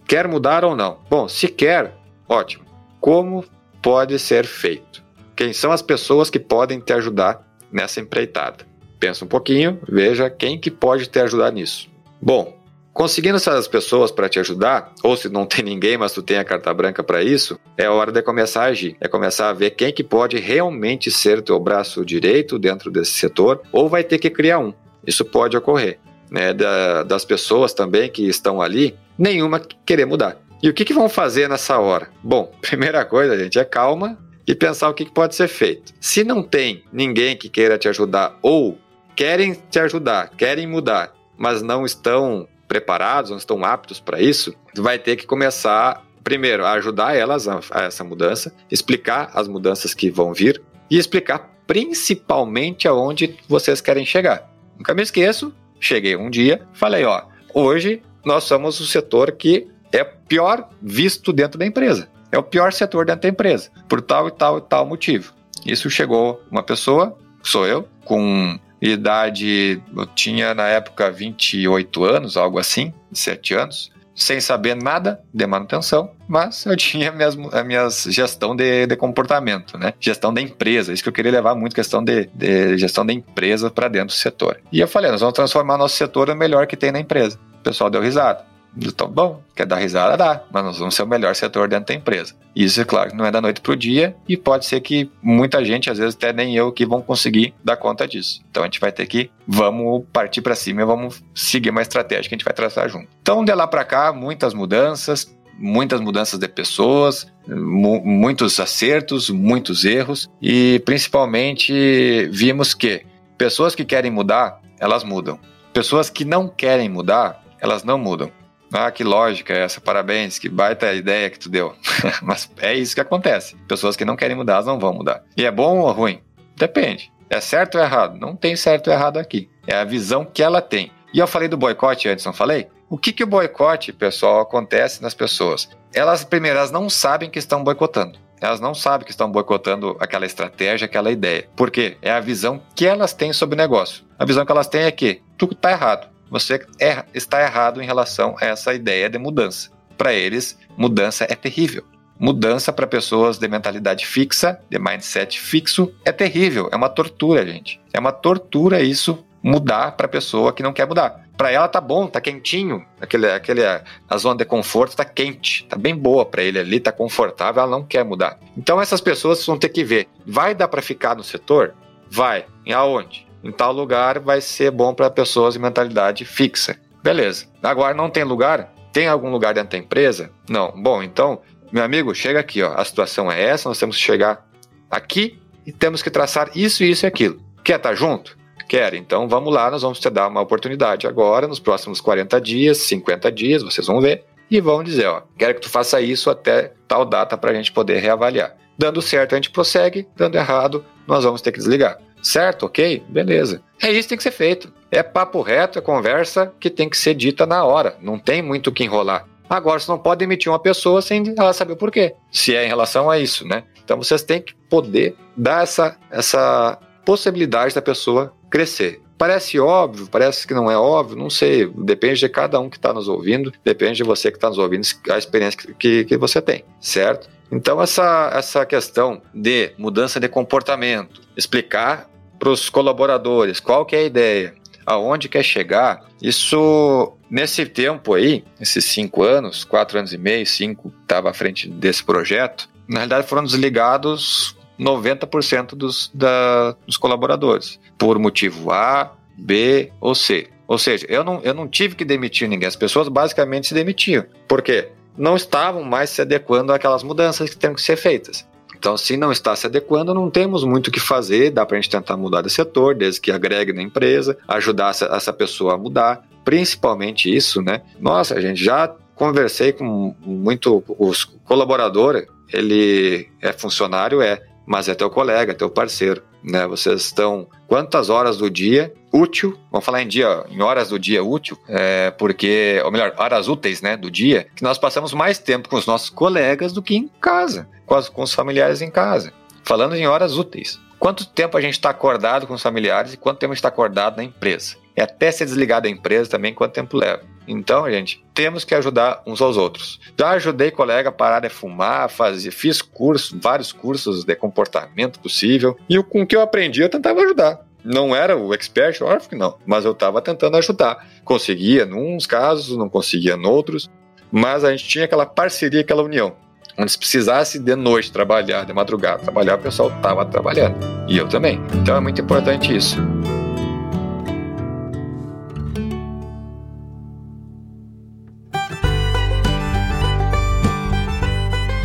Quer 0.05 0.27
mudar 0.27 0.65
ou 0.65 0.75
não? 0.75 0.99
Bom, 1.09 1.27
se 1.27 1.47
quer, 1.47 1.95
ótimo. 2.27 2.65
Como 2.99 3.45
pode 3.81 4.19
ser 4.19 4.45
feito? 4.45 5.01
Quem 5.35 5.53
são 5.53 5.71
as 5.71 5.81
pessoas 5.81 6.29
que 6.29 6.39
podem 6.39 6.79
te 6.79 6.91
ajudar 6.91 7.47
nessa 7.71 8.01
empreitada? 8.01 8.67
Pensa 8.99 9.23
um 9.23 9.27
pouquinho, 9.27 9.79
veja 9.87 10.29
quem 10.29 10.59
que 10.59 10.69
pode 10.69 11.07
te 11.07 11.19
ajudar 11.19 11.51
nisso. 11.51 11.89
Bom, 12.21 12.57
conseguindo 12.93 13.37
essas 13.37 13.67
pessoas 13.67 14.11
para 14.11 14.27
te 14.27 14.39
ajudar, 14.39 14.93
ou 15.03 15.15
se 15.15 15.29
não 15.29 15.45
tem 15.45 15.63
ninguém, 15.63 15.97
mas 15.97 16.11
tu 16.11 16.21
tem 16.21 16.37
a 16.37 16.43
carta 16.43 16.73
branca 16.73 17.03
para 17.03 17.23
isso, 17.23 17.57
é 17.77 17.89
hora 17.89 18.11
de 18.11 18.21
começar 18.21 18.63
a 18.63 18.67
agir. 18.67 18.97
É 18.99 19.07
começar 19.07 19.49
a 19.49 19.53
ver 19.53 19.71
quem 19.71 19.93
que 19.93 20.03
pode 20.03 20.37
realmente 20.37 21.09
ser 21.09 21.41
teu 21.41 21.59
braço 21.59 22.05
direito 22.05 22.59
dentro 22.59 22.91
desse 22.91 23.11
setor, 23.11 23.61
ou 23.71 23.87
vai 23.87 24.03
ter 24.03 24.17
que 24.17 24.29
criar 24.29 24.59
um. 24.59 24.73
Isso 25.05 25.23
pode 25.23 25.55
ocorrer. 25.55 25.99
Né, 26.29 26.53
da, 26.53 27.01
das 27.01 27.25
pessoas 27.25 27.73
também 27.73 28.07
que 28.07 28.27
estão 28.27 28.61
ali, 28.61 28.95
nenhuma 29.17 29.59
querer 29.83 30.05
mudar. 30.05 30.37
E 30.61 30.69
o 30.69 30.73
que, 30.73 30.85
que 30.85 30.93
vão 30.93 31.09
fazer 31.09 31.49
nessa 31.49 31.79
hora? 31.79 32.09
Bom, 32.21 32.51
primeira 32.61 33.03
coisa, 33.03 33.37
gente, 33.37 33.57
é 33.57 33.65
calma 33.65 34.15
e 34.47 34.53
pensar 34.53 34.89
o 34.89 34.93
que, 34.93 35.05
que 35.05 35.11
pode 35.11 35.35
ser 35.35 35.47
feito. 35.47 35.93
Se 35.99 36.23
não 36.23 36.43
tem 36.43 36.83
ninguém 36.91 37.35
que 37.35 37.49
queira 37.49 37.77
te 37.77 37.87
ajudar 37.87 38.37
ou 38.41 38.77
querem 39.15 39.53
te 39.69 39.79
ajudar, 39.79 40.29
querem 40.29 40.67
mudar, 40.67 41.13
mas 41.39 41.61
não 41.61 41.85
estão 41.85 42.47
preparados, 42.67 43.31
não 43.31 43.37
estão 43.37 43.63
aptos 43.63 43.99
para 43.99 44.21
isso, 44.21 44.53
vai 44.75 44.99
ter 44.99 45.15
que 45.15 45.25
começar 45.25 46.05
primeiro 46.23 46.65
a 46.65 46.73
ajudar 46.73 47.15
elas 47.15 47.47
a, 47.47 47.59
a, 47.71 47.83
essa 47.83 48.03
mudança, 48.03 48.53
explicar 48.69 49.31
as 49.33 49.47
mudanças 49.47 49.93
que 49.93 50.11
vão 50.11 50.33
vir 50.33 50.61
e 50.91 50.97
explicar 50.97 51.49
principalmente 51.65 52.87
aonde 52.87 53.37
vocês 53.47 53.79
querem 53.79 54.05
chegar. 54.05 54.51
Nunca 54.77 54.93
me 54.93 55.01
esqueço, 55.01 55.53
cheguei 55.79 56.15
um 56.15 56.29
dia, 56.29 56.61
falei, 56.73 57.05
ó, 57.05 57.23
hoje 57.53 58.03
nós 58.23 58.43
somos 58.43 58.79
o 58.79 58.85
setor 58.85 59.31
que 59.31 59.67
é 59.91 60.03
pior 60.03 60.69
visto 60.81 61.31
dentro 61.31 61.57
da 61.57 61.65
empresa. 61.65 62.07
É 62.31 62.37
o 62.37 62.43
pior 62.43 62.73
setor 62.73 63.05
dentro 63.05 63.21
da 63.21 63.29
empresa, 63.29 63.71
por 63.87 64.01
tal 64.01 64.27
e 64.27 64.31
tal 64.31 64.57
e 64.59 64.61
tal 64.61 64.85
motivo. 64.85 65.33
Isso 65.65 65.89
chegou 65.89 66.43
uma 66.51 66.61
pessoa, 66.61 67.17
sou 67.41 67.65
eu, 67.65 67.87
com 68.05 68.59
idade, 68.81 69.81
eu 69.95 70.05
tinha 70.07 70.53
na 70.53 70.67
época 70.67 71.11
28 71.11 72.03
anos, 72.03 72.37
algo 72.37 72.59
assim, 72.59 72.93
7 73.11 73.53
anos, 73.53 73.91
sem 74.19 74.41
saber 74.41 74.75
nada 74.75 75.21
de 75.33 75.47
manutenção, 75.47 76.11
mas 76.27 76.65
eu 76.65 76.75
tinha 76.75 77.11
minhas, 77.11 77.37
a 77.53 77.63
minha 77.63 77.87
gestão 77.89 78.53
de, 78.53 78.85
de 78.85 78.95
comportamento, 78.97 79.77
né? 79.77 79.93
Gestão 79.99 80.33
da 80.33 80.41
empresa, 80.41 80.91
isso 80.91 81.01
que 81.01 81.07
eu 81.07 81.13
queria 81.13 81.31
levar 81.31 81.55
muito, 81.55 81.73
questão 81.73 82.03
de, 82.03 82.29
de 82.33 82.77
gestão 82.77 83.05
da 83.05 83.13
empresa 83.13 83.71
para 83.71 83.87
dentro 83.87 84.07
do 84.07 84.13
setor. 84.13 84.59
E 84.71 84.81
eu 84.81 84.87
falei, 84.87 85.09
nós 85.09 85.21
vamos 85.21 85.33
transformar 85.33 85.77
nosso 85.77 85.95
setor 85.95 86.27
no 86.27 86.35
melhor 86.35 86.67
que 86.67 86.75
tem 86.75 86.91
na 86.91 86.99
empresa. 86.99 87.39
O 87.59 87.63
pessoal 87.63 87.89
deu 87.89 88.01
risada. 88.01 88.48
Então, 88.77 89.07
bom, 89.09 89.41
quer 89.55 89.65
dar 89.65 89.77
risada, 89.77 90.15
dá, 90.15 90.43
mas 90.51 90.63
nós 90.63 90.77
vamos 90.77 90.95
ser 90.95 91.03
o 91.03 91.07
melhor 91.07 91.35
setor 91.35 91.67
dentro 91.67 91.87
da 91.87 91.93
empresa. 91.93 92.35
Isso, 92.55 92.79
é 92.79 92.85
claro, 92.85 93.15
não 93.15 93.25
é 93.25 93.31
da 93.31 93.41
noite 93.41 93.61
para 93.61 93.71
o 93.71 93.75
dia 93.75 94.15
e 94.27 94.37
pode 94.37 94.65
ser 94.65 94.79
que 94.81 95.09
muita 95.21 95.63
gente, 95.63 95.89
às 95.89 95.97
vezes 95.97 96.15
até 96.15 96.31
nem 96.31 96.55
eu, 96.55 96.71
que 96.71 96.85
vão 96.85 97.01
conseguir 97.01 97.53
dar 97.63 97.77
conta 97.77 98.07
disso. 98.07 98.41
Então 98.49 98.63
a 98.63 98.65
gente 98.65 98.79
vai 98.79 98.91
ter 98.91 99.05
que, 99.07 99.29
vamos 99.47 100.03
partir 100.13 100.41
para 100.41 100.55
cima 100.55 100.81
e 100.81 100.85
vamos 100.85 101.23
seguir 101.33 101.71
uma 101.71 101.81
estratégia 101.81 102.29
que 102.29 102.35
a 102.35 102.37
gente 102.37 102.45
vai 102.45 102.53
traçar 102.53 102.87
junto. 102.89 103.07
Então, 103.21 103.43
de 103.43 103.53
lá 103.53 103.67
para 103.67 103.83
cá, 103.83 104.13
muitas 104.13 104.53
mudanças, 104.53 105.33
muitas 105.57 105.99
mudanças 105.99 106.39
de 106.39 106.47
pessoas, 106.47 107.27
mu 107.47 108.01
muitos 108.03 108.59
acertos, 108.59 109.29
muitos 109.29 109.83
erros 109.83 110.29
e 110.41 110.81
principalmente 110.85 112.29
vimos 112.31 112.73
que 112.73 113.05
pessoas 113.37 113.75
que 113.75 113.83
querem 113.83 114.11
mudar, 114.11 114.61
elas 114.79 115.03
mudam. 115.03 115.39
Pessoas 115.73 116.09
que 116.09 116.25
não 116.25 116.47
querem 116.47 116.89
mudar, 116.89 117.43
elas 117.59 117.83
não 117.83 117.97
mudam. 117.97 118.31
Ah, 118.71 118.91
que 118.91 119.03
lógica 119.03 119.53
é 119.53 119.63
essa, 119.63 119.81
parabéns, 119.81 120.37
que 120.37 120.47
baita 120.47 120.93
ideia 120.93 121.29
que 121.29 121.39
tu 121.39 121.49
deu. 121.49 121.75
Mas 122.21 122.49
é 122.61 122.73
isso 122.73 122.93
que 122.93 123.01
acontece. 123.01 123.55
Pessoas 123.67 123.95
que 123.95 124.05
não 124.05 124.15
querem 124.15 124.35
mudar, 124.35 124.53
elas 124.53 124.65
não 124.65 124.79
vão 124.79 124.93
mudar. 124.93 125.23
E 125.35 125.45
é 125.45 125.51
bom 125.51 125.79
ou 125.79 125.91
ruim? 125.91 126.21
Depende. 126.55 127.11
É 127.29 127.39
certo 127.39 127.77
ou 127.77 127.83
errado? 127.83 128.17
Não 128.17 128.35
tem 128.35 128.55
certo 128.55 128.87
ou 128.87 128.93
errado 128.93 129.17
aqui. 129.17 129.49
É 129.67 129.75
a 129.75 129.83
visão 129.83 130.25
que 130.25 130.43
ela 130.43 130.61
tem. 130.61 130.91
E 131.13 131.19
eu 131.19 131.27
falei 131.27 131.47
do 131.47 131.57
boicote 131.57 132.07
antes, 132.07 132.25
não 132.25 132.33
falei? 132.33 132.67
O 132.89 132.97
que, 132.97 133.11
que 133.11 133.23
o 133.23 133.27
boicote, 133.27 133.93
pessoal, 133.93 134.41
acontece 134.41 135.01
nas 135.01 135.13
pessoas? 135.13 135.69
Elas, 135.93 136.23
primeiro, 136.23 136.57
elas 136.57 136.71
não 136.71 136.89
sabem 136.89 137.29
que 137.29 137.39
estão 137.39 137.63
boicotando. 137.63 138.17
Elas 138.41 138.59
não 138.59 138.73
sabem 138.73 139.05
que 139.05 139.11
estão 139.11 139.29
boicotando 139.29 139.97
aquela 139.99 140.25
estratégia, 140.25 140.85
aquela 140.85 141.11
ideia. 141.11 141.47
Por 141.55 141.69
quê? 141.69 141.97
É 142.01 142.11
a 142.11 142.19
visão 142.19 142.61
que 142.73 142.85
elas 142.85 143.13
têm 143.13 143.33
sobre 143.33 143.55
o 143.55 143.57
negócio. 143.57 144.03
A 144.17 144.25
visão 144.25 144.45
que 144.45 144.51
elas 144.51 144.67
têm 144.67 144.83
é 144.83 144.91
que 144.91 145.21
tudo 145.37 145.53
está 145.53 145.71
errado 145.71 146.07
você 146.29 146.65
é, 146.79 147.03
está 147.13 147.41
errado 147.41 147.81
em 147.81 147.85
relação 147.85 148.35
a 148.39 148.45
essa 148.45 148.73
ideia 148.73 149.09
de 149.09 149.17
mudança. 149.17 149.69
Para 149.97 150.13
eles, 150.13 150.57
mudança 150.77 151.25
é 151.29 151.35
terrível. 151.35 151.83
Mudança 152.19 152.73
para 152.73 152.85
pessoas 152.85 153.37
de 153.37 153.47
mentalidade 153.47 154.05
fixa, 154.05 154.59
de 154.69 154.77
mindset 154.77 155.39
fixo, 155.39 155.93
é 156.03 156.11
terrível, 156.11 156.69
é 156.71 156.75
uma 156.75 156.89
tortura, 156.89 157.45
gente. 157.45 157.79
É 157.93 157.99
uma 157.99 158.11
tortura 158.11 158.81
isso 158.81 159.25
mudar 159.41 159.93
para 159.93 160.07
pessoa 160.07 160.51
que 160.51 160.61
não 160.61 160.73
quer 160.73 160.85
mudar. 160.85 161.25
Para 161.37 161.51
ela 161.51 161.69
tá 161.69 161.79
bom, 161.79 162.07
tá 162.07 162.19
quentinho, 162.19 162.85
aquele, 162.99 163.31
aquele 163.31 163.61
a 163.63 164.17
zona 164.17 164.35
de 164.35 164.43
conforto 164.43 164.97
tá 164.97 165.05
quente, 165.05 165.65
tá 165.69 165.77
bem 165.77 165.95
boa 165.95 166.25
para 166.25 166.43
ele 166.43 166.59
ali, 166.59 166.81
tá 166.81 166.91
confortável, 166.91 167.63
ela 167.63 167.71
não 167.71 167.85
quer 167.85 168.03
mudar. 168.03 168.37
Então 168.57 168.81
essas 168.81 168.99
pessoas 168.99 169.45
vão 169.45 169.57
ter 169.57 169.69
que 169.69 169.81
ver, 169.81 170.09
vai 170.25 170.53
dar 170.53 170.67
para 170.67 170.81
ficar 170.81 171.15
no 171.15 171.23
setor? 171.23 171.73
Vai. 172.11 172.45
E 172.65 172.73
aonde? 172.73 173.28
Em 173.43 173.51
tal 173.51 173.71
lugar 173.71 174.19
vai 174.19 174.41
ser 174.41 174.71
bom 174.71 174.93
para 174.93 175.09
pessoas 175.09 175.53
de 175.53 175.59
mentalidade 175.59 176.25
fixa. 176.25 176.77
Beleza. 177.03 177.45
Agora 177.63 177.93
não 177.93 178.09
tem 178.09 178.23
lugar? 178.23 178.73
Tem 178.91 179.07
algum 179.07 179.29
lugar 179.29 179.53
dentro 179.53 179.71
da 179.71 179.77
empresa? 179.77 180.31
Não. 180.49 180.73
Bom, 180.75 181.01
então, 181.01 181.41
meu 181.71 181.83
amigo, 181.83 182.13
chega 182.13 182.39
aqui, 182.39 182.61
ó. 182.61 182.73
A 182.73 182.83
situação 182.83 183.31
é 183.31 183.41
essa, 183.41 183.69
nós 183.69 183.77
temos 183.77 183.95
que 183.95 184.01
chegar 184.01 184.45
aqui 184.89 185.39
e 185.65 185.71
temos 185.71 186.01
que 186.01 186.09
traçar 186.09 186.49
isso, 186.55 186.83
isso 186.83 187.05
e 187.05 187.07
aquilo. 187.07 187.39
Quer 187.63 187.77
estar 187.77 187.89
tá 187.89 187.95
junto? 187.95 188.37
Quer. 188.67 188.93
Então 188.93 189.27
vamos 189.27 189.53
lá, 189.53 189.71
nós 189.71 189.81
vamos 189.81 189.99
te 189.99 190.09
dar 190.09 190.27
uma 190.27 190.41
oportunidade 190.41 191.07
agora, 191.07 191.47
nos 191.47 191.59
próximos 191.59 192.01
40 192.01 192.39
dias, 192.41 192.77
50 192.79 193.31
dias, 193.31 193.63
vocês 193.63 193.87
vão 193.87 193.99
ver, 193.99 194.25
e 194.49 194.59
vão 194.59 194.83
dizer, 194.83 195.07
ó, 195.07 195.21
quero 195.37 195.55
que 195.55 195.61
tu 195.61 195.69
faça 195.69 196.01
isso 196.01 196.29
até 196.29 196.73
tal 196.87 197.05
data 197.05 197.37
para 197.37 197.51
a 197.51 197.53
gente 197.53 197.71
poder 197.71 197.99
reavaliar. 197.99 198.55
Dando 198.77 199.01
certo, 199.01 199.33
a 199.33 199.35
gente 199.35 199.49
prossegue, 199.49 200.07
dando 200.15 200.35
errado, 200.35 200.85
nós 201.05 201.23
vamos 201.23 201.41
ter 201.41 201.51
que 201.51 201.59
desligar. 201.59 201.99
Certo, 202.21 202.65
ok? 202.65 203.03
Beleza. 203.07 203.61
É 203.81 203.91
isso 203.91 204.03
que 204.03 204.09
tem 204.09 204.17
que 204.17 204.23
ser 204.23 204.31
feito. 204.31 204.71
É 204.91 205.03
papo 205.03 205.41
reto, 205.41 205.79
é 205.79 205.81
conversa 205.81 206.51
que 206.59 206.69
tem 206.69 206.89
que 206.89 206.97
ser 206.97 207.13
dita 207.13 207.45
na 207.45 207.63
hora. 207.63 207.95
Não 208.01 208.17
tem 208.17 208.41
muito 208.41 208.67
o 208.67 208.71
que 208.71 208.83
enrolar. 208.83 209.25
Agora, 209.49 209.79
você 209.79 209.89
não 209.89 209.97
pode 209.97 210.19
demitir 210.19 210.51
uma 210.51 210.59
pessoa 210.59 211.01
sem 211.01 211.33
ela 211.37 211.53
saber 211.53 211.73
o 211.73 211.77
porquê. 211.77 212.13
Se 212.31 212.55
é 212.55 212.65
em 212.65 212.67
relação 212.67 213.09
a 213.09 213.17
isso, 213.17 213.47
né? 213.47 213.63
Então 213.83 213.97
vocês 213.97 214.21
têm 214.21 214.41
que 214.41 214.53
poder 214.69 215.15
dar 215.35 215.63
essa, 215.63 215.97
essa 216.11 216.77
possibilidade 217.03 217.73
da 217.73 217.81
pessoa 217.81 218.31
crescer. 218.51 219.01
Parece 219.17 219.59
óbvio, 219.59 220.07
parece 220.09 220.47
que 220.47 220.53
não 220.53 220.69
é 220.71 220.77
óbvio, 220.77 221.17
não 221.17 221.29
sei. 221.29 221.67
Depende 221.67 222.19
de 222.19 222.29
cada 222.29 222.59
um 222.59 222.69
que 222.69 222.77
está 222.77 222.93
nos 222.93 223.07
ouvindo, 223.07 223.51
depende 223.65 223.97
de 223.97 224.03
você 224.03 224.31
que 224.31 224.37
está 224.37 224.47
nos 224.47 224.57
ouvindo, 224.57 224.87
a 225.09 225.17
experiência 225.17 225.59
que, 225.77 226.05
que 226.05 226.17
você 226.17 226.41
tem, 226.41 226.63
certo? 226.79 227.27
Então, 227.51 227.81
essa, 227.81 228.31
essa 228.33 228.65
questão 228.65 229.21
de 229.33 229.73
mudança 229.77 230.19
de 230.19 230.29
comportamento, 230.29 231.21
explicar 231.35 232.08
para 232.39 232.49
os 232.49 232.69
colaboradores 232.69 233.59
qual 233.59 233.85
que 233.85 233.95
é 233.95 233.99
a 233.99 234.03
ideia, 234.03 234.53
aonde 234.85 235.29
quer 235.29 235.43
chegar, 235.43 236.05
isso 236.21 237.13
nesse 237.29 237.65
tempo 237.65 238.13
aí, 238.13 238.43
esses 238.59 238.85
cinco 238.85 239.23
anos, 239.23 239.63
quatro 239.63 239.99
anos 239.99 240.13
e 240.13 240.17
meio, 240.17 240.45
cinco, 240.45 240.91
estava 241.01 241.29
à 241.29 241.33
frente 241.33 241.69
desse 241.69 242.03
projeto, 242.03 242.69
na 242.87 242.99
realidade 242.99 243.27
foram 243.27 243.43
desligados 243.43 244.55
90% 244.79 245.75
dos, 245.75 246.09
da, 246.13 246.75
dos 246.87 246.97
colaboradores, 246.97 247.79
por 247.97 248.17
motivo 248.17 248.71
A, 248.71 249.13
B 249.37 249.91
ou 249.99 250.15
C. 250.15 250.47
Ou 250.67 250.77
seja, 250.77 251.05
eu 251.09 251.23
não, 251.23 251.41
eu 251.41 251.53
não 251.53 251.67
tive 251.67 251.95
que 251.95 252.05
demitir 252.05 252.47
ninguém, 252.47 252.67
as 252.67 252.75
pessoas 252.75 253.07
basicamente 253.09 253.67
se 253.67 253.73
demitiam. 253.73 254.25
Por 254.47 254.61
quê? 254.61 254.89
não 255.19 255.35
estavam 255.35 255.83
mais 255.83 256.09
se 256.09 256.21
adequando 256.21 256.71
àquelas 256.71 257.03
mudanças 257.03 257.49
que 257.49 257.57
têm 257.57 257.73
que 257.73 257.81
ser 257.81 257.97
feitas. 257.97 258.47
Então, 258.79 258.95
se 258.95 259.17
não 259.17 259.29
está 259.29 259.53
se 259.57 259.67
adequando, 259.67 260.13
não 260.13 260.31
temos 260.31 260.63
muito 260.63 260.87
o 260.87 260.91
que 260.91 261.01
fazer, 261.01 261.51
dá 261.51 261.65
para 261.65 261.77
a 261.77 261.81
gente 261.81 261.91
tentar 261.91 262.15
mudar 262.15 262.41
de 262.41 262.49
setor, 262.49 262.95
desde 262.95 263.19
que 263.19 263.29
agregue 263.29 263.73
na 263.73 263.81
empresa, 263.81 264.37
ajudar 264.47 264.91
essa, 264.91 265.33
pessoa 265.33 265.73
a 265.73 265.77
mudar, 265.77 266.25
principalmente 266.45 267.33
isso, 267.33 267.61
né? 267.61 267.81
Nossa, 267.99 268.35
a 268.35 268.41
gente 268.41 268.63
já 268.63 268.87
conversei 269.15 269.73
com 269.73 270.15
muito 270.21 270.81
os 270.97 271.25
colaborador, 271.25 272.25
ele 272.53 273.27
é 273.41 273.51
funcionário, 273.51 274.21
é, 274.21 274.41
mas 274.65 274.87
é 274.87 274.95
teu 274.95 275.09
colega, 275.09 275.51
é 275.51 275.55
teu 275.55 275.69
parceiro, 275.69 276.23
né? 276.41 276.65
Vocês 276.65 277.01
estão 277.01 277.47
quantas 277.67 278.09
horas 278.09 278.37
do 278.37 278.49
dia 278.49 278.93
útil, 279.11 279.57
vamos 279.71 279.85
falar 279.85 280.01
em 280.01 280.07
dia, 280.07 280.45
em 280.49 280.61
horas 280.61 280.89
do 280.89 280.99
dia 280.99 281.23
útil, 281.23 281.57
é, 281.67 282.11
porque, 282.11 282.81
ou 282.83 282.91
melhor, 282.91 283.13
horas 283.17 283.47
úteis, 283.47 283.81
né, 283.81 283.97
do 283.97 284.09
dia, 284.09 284.47
que 284.55 284.63
nós 284.63 284.77
passamos 284.77 285.13
mais 285.13 285.37
tempo 285.39 285.69
com 285.69 285.75
os 285.75 285.85
nossos 285.85 286.09
colegas 286.09 286.73
do 286.73 286.81
que 286.81 286.95
em 286.95 287.09
casa, 287.19 287.67
com, 287.85 287.95
as, 287.95 288.09
com 288.09 288.21
os 288.21 288.33
familiares 288.33 288.81
em 288.81 288.91
casa. 288.91 289.33
Falando 289.63 289.95
em 289.95 290.07
horas 290.07 290.37
úteis. 290.37 290.79
Quanto 290.99 291.25
tempo 291.25 291.57
a 291.57 291.61
gente 291.61 291.73
está 291.73 291.89
acordado 291.89 292.45
com 292.45 292.53
os 292.53 292.61
familiares 292.61 293.13
e 293.13 293.17
quanto 293.17 293.39
tempo 293.39 293.53
a 293.53 293.55
gente 293.55 293.59
está 293.59 293.69
acordado 293.69 294.17
na 294.17 294.23
empresa? 294.23 294.75
E 294.97 295.01
até 295.01 295.31
ser 295.31 295.45
desligado 295.45 295.83
da 295.83 295.89
empresa 295.89 296.29
também, 296.29 296.53
quanto 296.53 296.73
tempo 296.73 296.97
leva? 296.97 297.23
Então, 297.47 297.89
gente, 297.89 298.23
temos 298.33 298.65
que 298.65 298.75
ajudar 298.75 299.23
uns 299.25 299.41
aos 299.41 299.55
outros. 299.55 299.99
Já 300.19 300.31
ajudei 300.31 300.71
colega 300.71 301.09
a 301.09 301.11
parar 301.11 301.39
de 301.39 301.49
fumar, 301.49 302.09
fiz 302.51 302.81
cursos, 302.81 303.39
vários 303.41 303.71
cursos 303.71 304.23
de 304.25 304.35
comportamento 304.35 305.19
possível, 305.19 305.75
e 305.89 306.01
com 306.03 306.21
o 306.21 306.27
que 306.27 306.35
eu 306.35 306.41
aprendi 306.41 306.81
eu 306.81 306.89
tentava 306.89 307.21
ajudar. 307.21 307.68
Não 307.83 308.15
era 308.15 308.37
o 308.37 308.53
expert, 308.53 309.01
óbvio 309.01 309.29
que 309.29 309.35
não, 309.35 309.57
mas 309.65 309.85
eu 309.85 309.93
estava 309.93 310.21
tentando 310.21 310.57
ajudar. 310.57 311.07
Conseguia 311.23 311.85
uns 311.85 312.25
casos, 312.25 312.75
não 312.75 312.89
conseguia 312.89 313.35
em 313.35 313.45
outros, 313.45 313.89
mas 314.31 314.63
a 314.63 314.71
gente 314.71 314.87
tinha 314.87 315.05
aquela 315.05 315.25
parceria, 315.25 315.81
aquela 315.81 316.03
união. 316.03 316.35
Onde 316.77 316.91
se 316.91 316.97
precisasse 316.97 317.59
de 317.59 317.75
noite 317.75 318.11
trabalhar, 318.11 318.65
de 318.65 318.73
madrugada 318.73 319.19
trabalhar, 319.19 319.55
o 319.55 319.61
pessoal 319.61 319.89
estava 319.89 320.25
trabalhando. 320.25 320.77
E 321.07 321.17
eu 321.17 321.27
também. 321.27 321.59
Então 321.75 321.95
é 321.95 321.99
muito 321.99 322.21
importante 322.21 322.75
isso. 322.75 322.97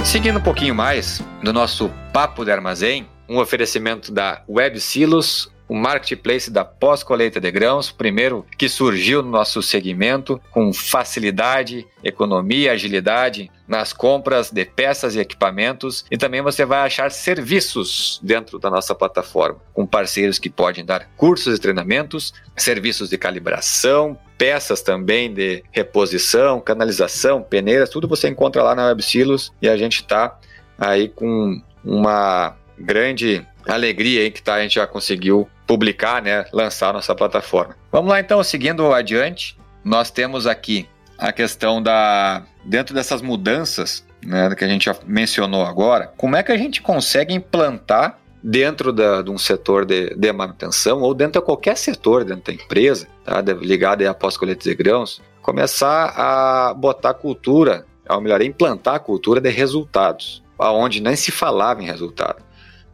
Seguindo 0.05 0.39
um 0.39 0.43
pouquinho 0.43 0.75
mais 0.75 1.21
do 1.43 1.53
nosso 1.53 1.91
papo 2.13 2.45
de 2.45 2.53
armazém, 2.53 3.09
um 3.29 3.39
oferecimento 3.39 4.13
da 4.13 4.43
Web 4.49 4.79
Silos, 4.79 5.51
o 5.69 5.75
marketplace 5.75 6.51
da 6.51 6.65
pós-colheita 6.65 7.41
de 7.41 7.51
grãos, 7.51 7.91
primeiro 7.91 8.45
que 8.59 8.69
surgiu 8.69 9.23
no 9.23 9.31
nosso 9.31 9.63
segmento 9.63 10.41
com 10.51 10.73
facilidade, 10.73 11.87
economia, 12.03 12.73
agilidade 12.73 13.51
nas 13.67 13.93
compras 13.93 14.51
de 14.51 14.65
peças 14.65 15.15
e 15.15 15.21
equipamentos 15.21 16.05
e 16.11 16.19
também 16.19 16.43
você 16.43 16.65
vai 16.65 16.81
achar 16.81 17.11
serviços 17.11 18.21
dentro 18.23 18.59
da 18.59 18.69
nossa 18.69 18.95
plataforma, 18.95 19.59
com 19.73 19.87
parceiros 19.87 20.39
que 20.39 20.51
podem 20.51 20.85
dar 20.85 21.09
cursos 21.17 21.57
e 21.57 21.61
treinamentos, 21.61 22.35
serviços 22.57 23.09
de 23.09 23.17
calibração, 23.17 24.19
peças 24.37 24.83
também 24.83 25.33
de 25.33 25.65
reposição, 25.73 26.61
canalização, 26.61 27.43
peneiras, 27.43 27.89
tudo 27.89 28.07
você 28.07 28.29
encontra 28.29 28.63
lá 28.63 28.75
na 28.75 28.87
WebSilos 28.89 29.53
e 29.63 29.69
a 29.69 29.77
gente 29.77 30.03
está 30.03 30.39
aí 30.79 31.09
com 31.09 31.61
uma 31.83 32.57
grande 32.79 33.47
alegria 33.67 34.23
aí 34.23 34.31
que 34.31 34.43
tá, 34.43 34.55
a 34.55 34.63
gente 34.63 34.75
já 34.75 34.87
conseguiu 34.87 35.49
publicar, 35.67 36.23
né, 36.23 36.45
lançar 36.53 36.93
nossa 36.93 37.15
plataforma. 37.15 37.77
Vamos 37.91 38.11
lá 38.11 38.21
então, 38.21 38.43
seguindo 38.43 38.93
adiante, 38.93 39.57
nós 39.85 40.11
temos 40.11 40.47
aqui 40.47 40.87
a 41.19 41.33
questão 41.33 41.83
da 41.83 42.43
dentro 42.65 42.95
dessas 42.95 43.23
mudanças, 43.23 44.05
né, 44.25 44.55
que 44.55 44.65
a 44.65 44.69
gente 44.69 44.87
já 44.87 44.97
mencionou 45.07 45.65
agora, 45.65 46.13
como 46.17 46.37
é 46.37 46.43
que 46.43 46.53
a 46.53 46.57
gente 46.57 46.83
consegue 46.83 47.35
implantar 47.35 48.19
dentro 48.43 48.93
da, 48.93 49.23
de 49.23 49.31
um 49.31 49.39
setor 49.39 49.87
de, 49.87 50.15
de, 50.15 50.33
manutenção 50.33 51.01
ou 51.01 51.15
dentro 51.15 51.41
de 51.41 51.47
qualquer 51.47 51.77
setor 51.77 52.25
dentro 52.25 52.45
da 52.45 52.53
empresa, 52.53 53.07
tá, 53.25 53.41
ligado 53.41 54.03
a 54.07 54.13
pós-colheita 54.13 54.65
de 54.65 54.75
grãos, 54.75 55.23
começar 55.41 56.13
a 56.17 56.75
botar 56.75 57.15
cultura, 57.15 57.87
ou 58.09 58.21
melhor, 58.21 58.43
implantar 58.43 58.97
a 58.97 58.99
cultura 58.99 59.41
de 59.41 59.49
resultados, 59.49 60.43
aonde 60.59 61.01
nem 61.01 61.17
se 61.17 61.31
falava 61.31 61.83
em 61.83 61.87
resultado 61.87 62.45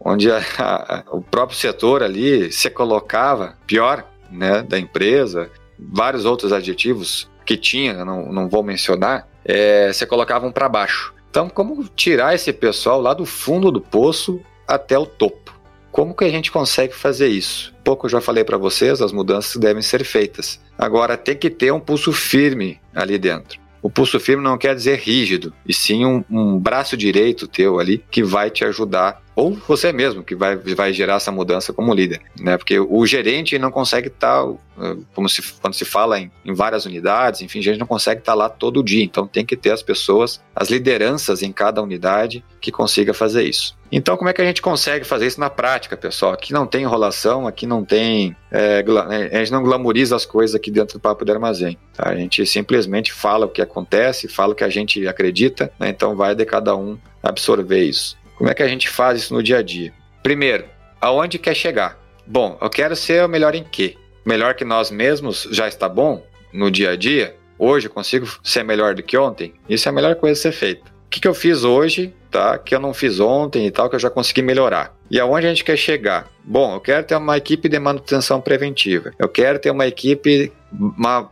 onde 0.00 0.30
a, 0.30 0.40
a, 0.58 1.04
o 1.10 1.20
próprio 1.20 1.58
setor 1.58 2.02
ali 2.02 2.50
se 2.50 2.70
colocava 2.70 3.56
pior 3.66 4.04
né, 4.30 4.62
da 4.62 4.78
empresa, 4.78 5.50
vários 5.78 6.24
outros 6.24 6.52
adjetivos 6.52 7.28
que 7.44 7.56
tinha, 7.56 8.04
não, 8.04 8.32
não 8.32 8.48
vou 8.48 8.62
mencionar, 8.62 9.28
é, 9.44 9.92
se 9.92 10.06
colocavam 10.06 10.50
para 10.52 10.68
baixo. 10.68 11.14
Então, 11.30 11.48
como 11.48 11.84
tirar 11.94 12.34
esse 12.34 12.52
pessoal 12.52 13.00
lá 13.00 13.14
do 13.14 13.24
fundo 13.24 13.70
do 13.70 13.80
poço 13.80 14.40
até 14.66 14.98
o 14.98 15.06
topo? 15.06 15.58
Como 15.92 16.14
que 16.14 16.24
a 16.24 16.28
gente 16.28 16.52
consegue 16.52 16.94
fazer 16.94 17.28
isso? 17.28 17.74
Pouco 17.82 18.06
eu 18.06 18.10
já 18.10 18.20
falei 18.20 18.44
para 18.44 18.56
vocês, 18.56 19.00
as 19.00 19.12
mudanças 19.12 19.56
devem 19.56 19.82
ser 19.82 20.04
feitas. 20.04 20.60
Agora, 20.78 21.16
tem 21.16 21.36
que 21.36 21.50
ter 21.50 21.72
um 21.72 21.80
pulso 21.80 22.12
firme 22.12 22.80
ali 22.94 23.18
dentro. 23.18 23.60
O 23.82 23.90
pulso 23.90 24.20
firme 24.20 24.42
não 24.42 24.58
quer 24.58 24.74
dizer 24.74 24.98
rígido, 24.98 25.52
e 25.66 25.72
sim 25.72 26.04
um, 26.04 26.22
um 26.30 26.58
braço 26.58 26.96
direito 26.96 27.48
teu 27.48 27.80
ali 27.80 28.04
que 28.10 28.22
vai 28.22 28.50
te 28.50 28.64
ajudar 28.64 29.22
ou 29.40 29.58
você 29.66 29.90
mesmo 29.90 30.22
que 30.22 30.34
vai, 30.34 30.54
vai 30.56 30.92
gerar 30.92 31.14
essa 31.14 31.32
mudança 31.32 31.72
como 31.72 31.94
líder, 31.94 32.20
né? 32.38 32.58
Porque 32.58 32.78
o 32.78 33.06
gerente 33.06 33.58
não 33.58 33.70
consegue 33.70 34.08
estar, 34.08 34.44
tá, 34.44 34.96
como 35.14 35.30
se 35.30 35.40
quando 35.62 35.72
se 35.72 35.86
fala 35.86 36.20
em, 36.20 36.30
em 36.44 36.52
várias 36.52 36.84
unidades, 36.84 37.40
enfim, 37.40 37.60
a 37.60 37.62
gente 37.62 37.78
não 37.78 37.86
consegue 37.86 38.20
estar 38.20 38.32
tá 38.32 38.36
lá 38.36 38.50
todo 38.50 38.82
dia. 38.82 39.02
Então 39.02 39.26
tem 39.26 39.46
que 39.46 39.56
ter 39.56 39.70
as 39.70 39.82
pessoas, 39.82 40.42
as 40.54 40.68
lideranças 40.68 41.42
em 41.42 41.52
cada 41.52 41.82
unidade 41.82 42.44
que 42.60 42.70
consiga 42.70 43.14
fazer 43.14 43.44
isso. 43.44 43.78
Então, 43.90 44.16
como 44.16 44.28
é 44.28 44.32
que 44.32 44.42
a 44.42 44.44
gente 44.44 44.62
consegue 44.62 45.04
fazer 45.04 45.26
isso 45.26 45.40
na 45.40 45.50
prática, 45.50 45.96
pessoal? 45.96 46.32
Aqui 46.32 46.52
não 46.52 46.66
tem 46.66 46.82
enrolação, 46.82 47.46
aqui 47.46 47.66
não 47.66 47.84
tem. 47.84 48.36
É, 48.50 48.84
a 49.32 49.38
gente 49.38 49.50
não 49.50 49.62
glamoriza 49.62 50.14
as 50.14 50.24
coisas 50.24 50.54
aqui 50.54 50.70
dentro 50.70 50.98
do 50.98 51.00
papo 51.00 51.24
do 51.24 51.32
armazém. 51.32 51.76
Tá? 51.94 52.10
A 52.10 52.14
gente 52.14 52.44
simplesmente 52.46 53.12
fala 53.12 53.46
o 53.46 53.48
que 53.48 53.62
acontece, 53.62 54.28
fala 54.28 54.52
o 54.52 54.54
que 54.54 54.64
a 54.64 54.68
gente 54.68 55.08
acredita, 55.08 55.72
né? 55.78 55.88
então 55.88 56.14
vai 56.14 56.34
de 56.34 56.44
cada 56.44 56.76
um 56.76 56.96
absorver 57.22 57.82
isso. 57.82 58.19
Como 58.40 58.48
é 58.48 58.54
que 58.54 58.62
a 58.62 58.68
gente 58.68 58.88
faz 58.88 59.18
isso 59.20 59.34
no 59.34 59.42
dia 59.42 59.58
a 59.58 59.62
dia? 59.62 59.92
Primeiro, 60.22 60.64
aonde 60.98 61.38
quer 61.38 61.54
chegar? 61.54 61.98
Bom, 62.26 62.56
eu 62.58 62.70
quero 62.70 62.96
ser 62.96 63.22
o 63.22 63.28
melhor 63.28 63.54
em 63.54 63.62
quê? 63.62 63.96
Melhor 64.24 64.54
que 64.54 64.64
nós 64.64 64.90
mesmos 64.90 65.46
já 65.50 65.68
está 65.68 65.86
bom 65.86 66.24
no 66.50 66.70
dia 66.70 66.92
a 66.92 66.96
dia? 66.96 67.36
Hoje 67.58 67.88
eu 67.88 67.90
consigo 67.90 68.26
ser 68.42 68.62
melhor 68.62 68.94
do 68.94 69.02
que 69.02 69.14
ontem? 69.18 69.52
Isso 69.68 69.86
é 69.86 69.90
a 69.90 69.92
melhor 69.92 70.14
coisa 70.14 70.40
a 70.40 70.42
ser 70.42 70.52
feita. 70.52 70.90
O 71.06 71.10
que, 71.10 71.20
que 71.20 71.28
eu 71.28 71.34
fiz 71.34 71.64
hoje, 71.64 72.14
tá? 72.30 72.56
Que 72.56 72.74
eu 72.74 72.80
não 72.80 72.94
fiz 72.94 73.20
ontem 73.20 73.66
e 73.66 73.70
tal, 73.70 73.90
que 73.90 73.96
eu 73.96 74.00
já 74.00 74.08
consegui 74.08 74.40
melhorar. 74.40 74.96
E 75.10 75.20
aonde 75.20 75.46
a 75.46 75.50
gente 75.50 75.62
quer 75.62 75.76
chegar? 75.76 76.26
Bom, 76.42 76.76
eu 76.76 76.80
quero 76.80 77.04
ter 77.04 77.16
uma 77.16 77.36
equipe 77.36 77.68
de 77.68 77.78
manutenção 77.78 78.40
preventiva. 78.40 79.12
Eu 79.18 79.28
quero 79.28 79.58
ter 79.58 79.70
uma 79.70 79.86
equipe 79.86 80.50
uma, 80.72 81.30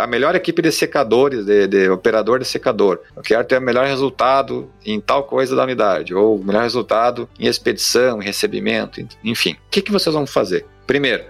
a 0.00 0.06
melhor 0.06 0.34
equipe 0.34 0.62
de 0.62 0.70
secadores, 0.70 1.44
de, 1.44 1.66
de, 1.66 1.88
operador 1.88 2.38
de 2.38 2.44
secador. 2.44 3.00
Eu 3.14 3.22
quero 3.22 3.44
ter 3.44 3.58
o 3.58 3.62
melhor 3.62 3.86
resultado 3.86 4.70
em 4.84 5.00
tal 5.00 5.24
coisa 5.24 5.56
da 5.56 5.64
unidade, 5.64 6.14
ou 6.14 6.36
o 6.36 6.44
melhor 6.44 6.62
resultado 6.62 7.28
em 7.38 7.46
expedição, 7.46 8.22
em 8.22 8.24
recebimento, 8.24 9.06
enfim. 9.24 9.52
O 9.52 9.70
que, 9.70 9.82
que 9.82 9.92
vocês 9.92 10.14
vão 10.14 10.26
fazer? 10.26 10.66
Primeiro, 10.86 11.24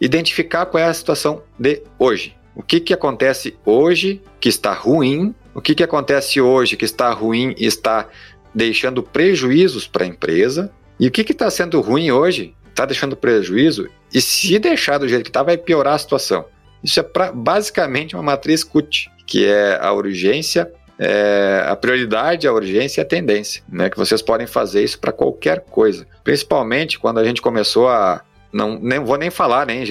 identificar 0.00 0.66
qual 0.66 0.82
é 0.82 0.86
a 0.86 0.94
situação 0.94 1.42
de 1.58 1.82
hoje. 1.98 2.36
O 2.54 2.62
que, 2.62 2.80
que 2.80 2.94
acontece 2.94 3.56
hoje 3.64 4.22
que 4.40 4.48
está 4.48 4.72
ruim? 4.72 5.34
O 5.54 5.60
que, 5.60 5.74
que 5.74 5.82
acontece 5.82 6.40
hoje 6.40 6.76
que 6.76 6.84
está 6.84 7.10
ruim 7.12 7.54
e 7.58 7.66
está 7.66 8.08
deixando 8.54 9.02
prejuízos 9.02 9.86
para 9.86 10.04
a 10.04 10.06
empresa? 10.08 10.70
E 10.98 11.06
o 11.06 11.10
que 11.10 11.22
está 11.22 11.50
sendo 11.50 11.80
ruim 11.80 12.10
hoje? 12.10 12.54
Está 12.68 12.84
deixando 12.84 13.16
prejuízo? 13.16 13.88
E 14.12 14.20
se 14.20 14.58
deixar 14.58 14.98
do 14.98 15.08
jeito 15.08 15.22
que 15.22 15.30
está, 15.30 15.42
vai 15.42 15.56
piorar 15.56 15.94
a 15.94 15.98
situação. 15.98 16.44
Isso 16.82 17.00
é 17.00 17.02
pra, 17.02 17.32
basicamente 17.32 18.14
uma 18.14 18.22
matriz 18.22 18.64
CUT, 18.64 19.10
que 19.26 19.46
é 19.46 19.78
a 19.80 19.92
urgência, 19.92 20.70
é, 20.98 21.64
a 21.66 21.74
prioridade, 21.76 22.46
a 22.46 22.52
urgência 22.52 23.00
e 23.00 23.02
a 23.02 23.06
tendência, 23.06 23.62
né? 23.68 23.88
Que 23.88 23.96
vocês 23.96 24.20
podem 24.20 24.46
fazer 24.46 24.82
isso 24.84 24.98
para 24.98 25.12
qualquer 25.12 25.60
coisa. 25.60 26.06
Principalmente 26.22 26.98
quando 26.98 27.18
a 27.18 27.24
gente 27.24 27.40
começou 27.40 27.88
a. 27.88 28.22
Não 28.52 28.78
nem, 28.78 28.98
vou 28.98 29.16
nem 29.16 29.30
falar 29.30 29.66
né, 29.66 29.84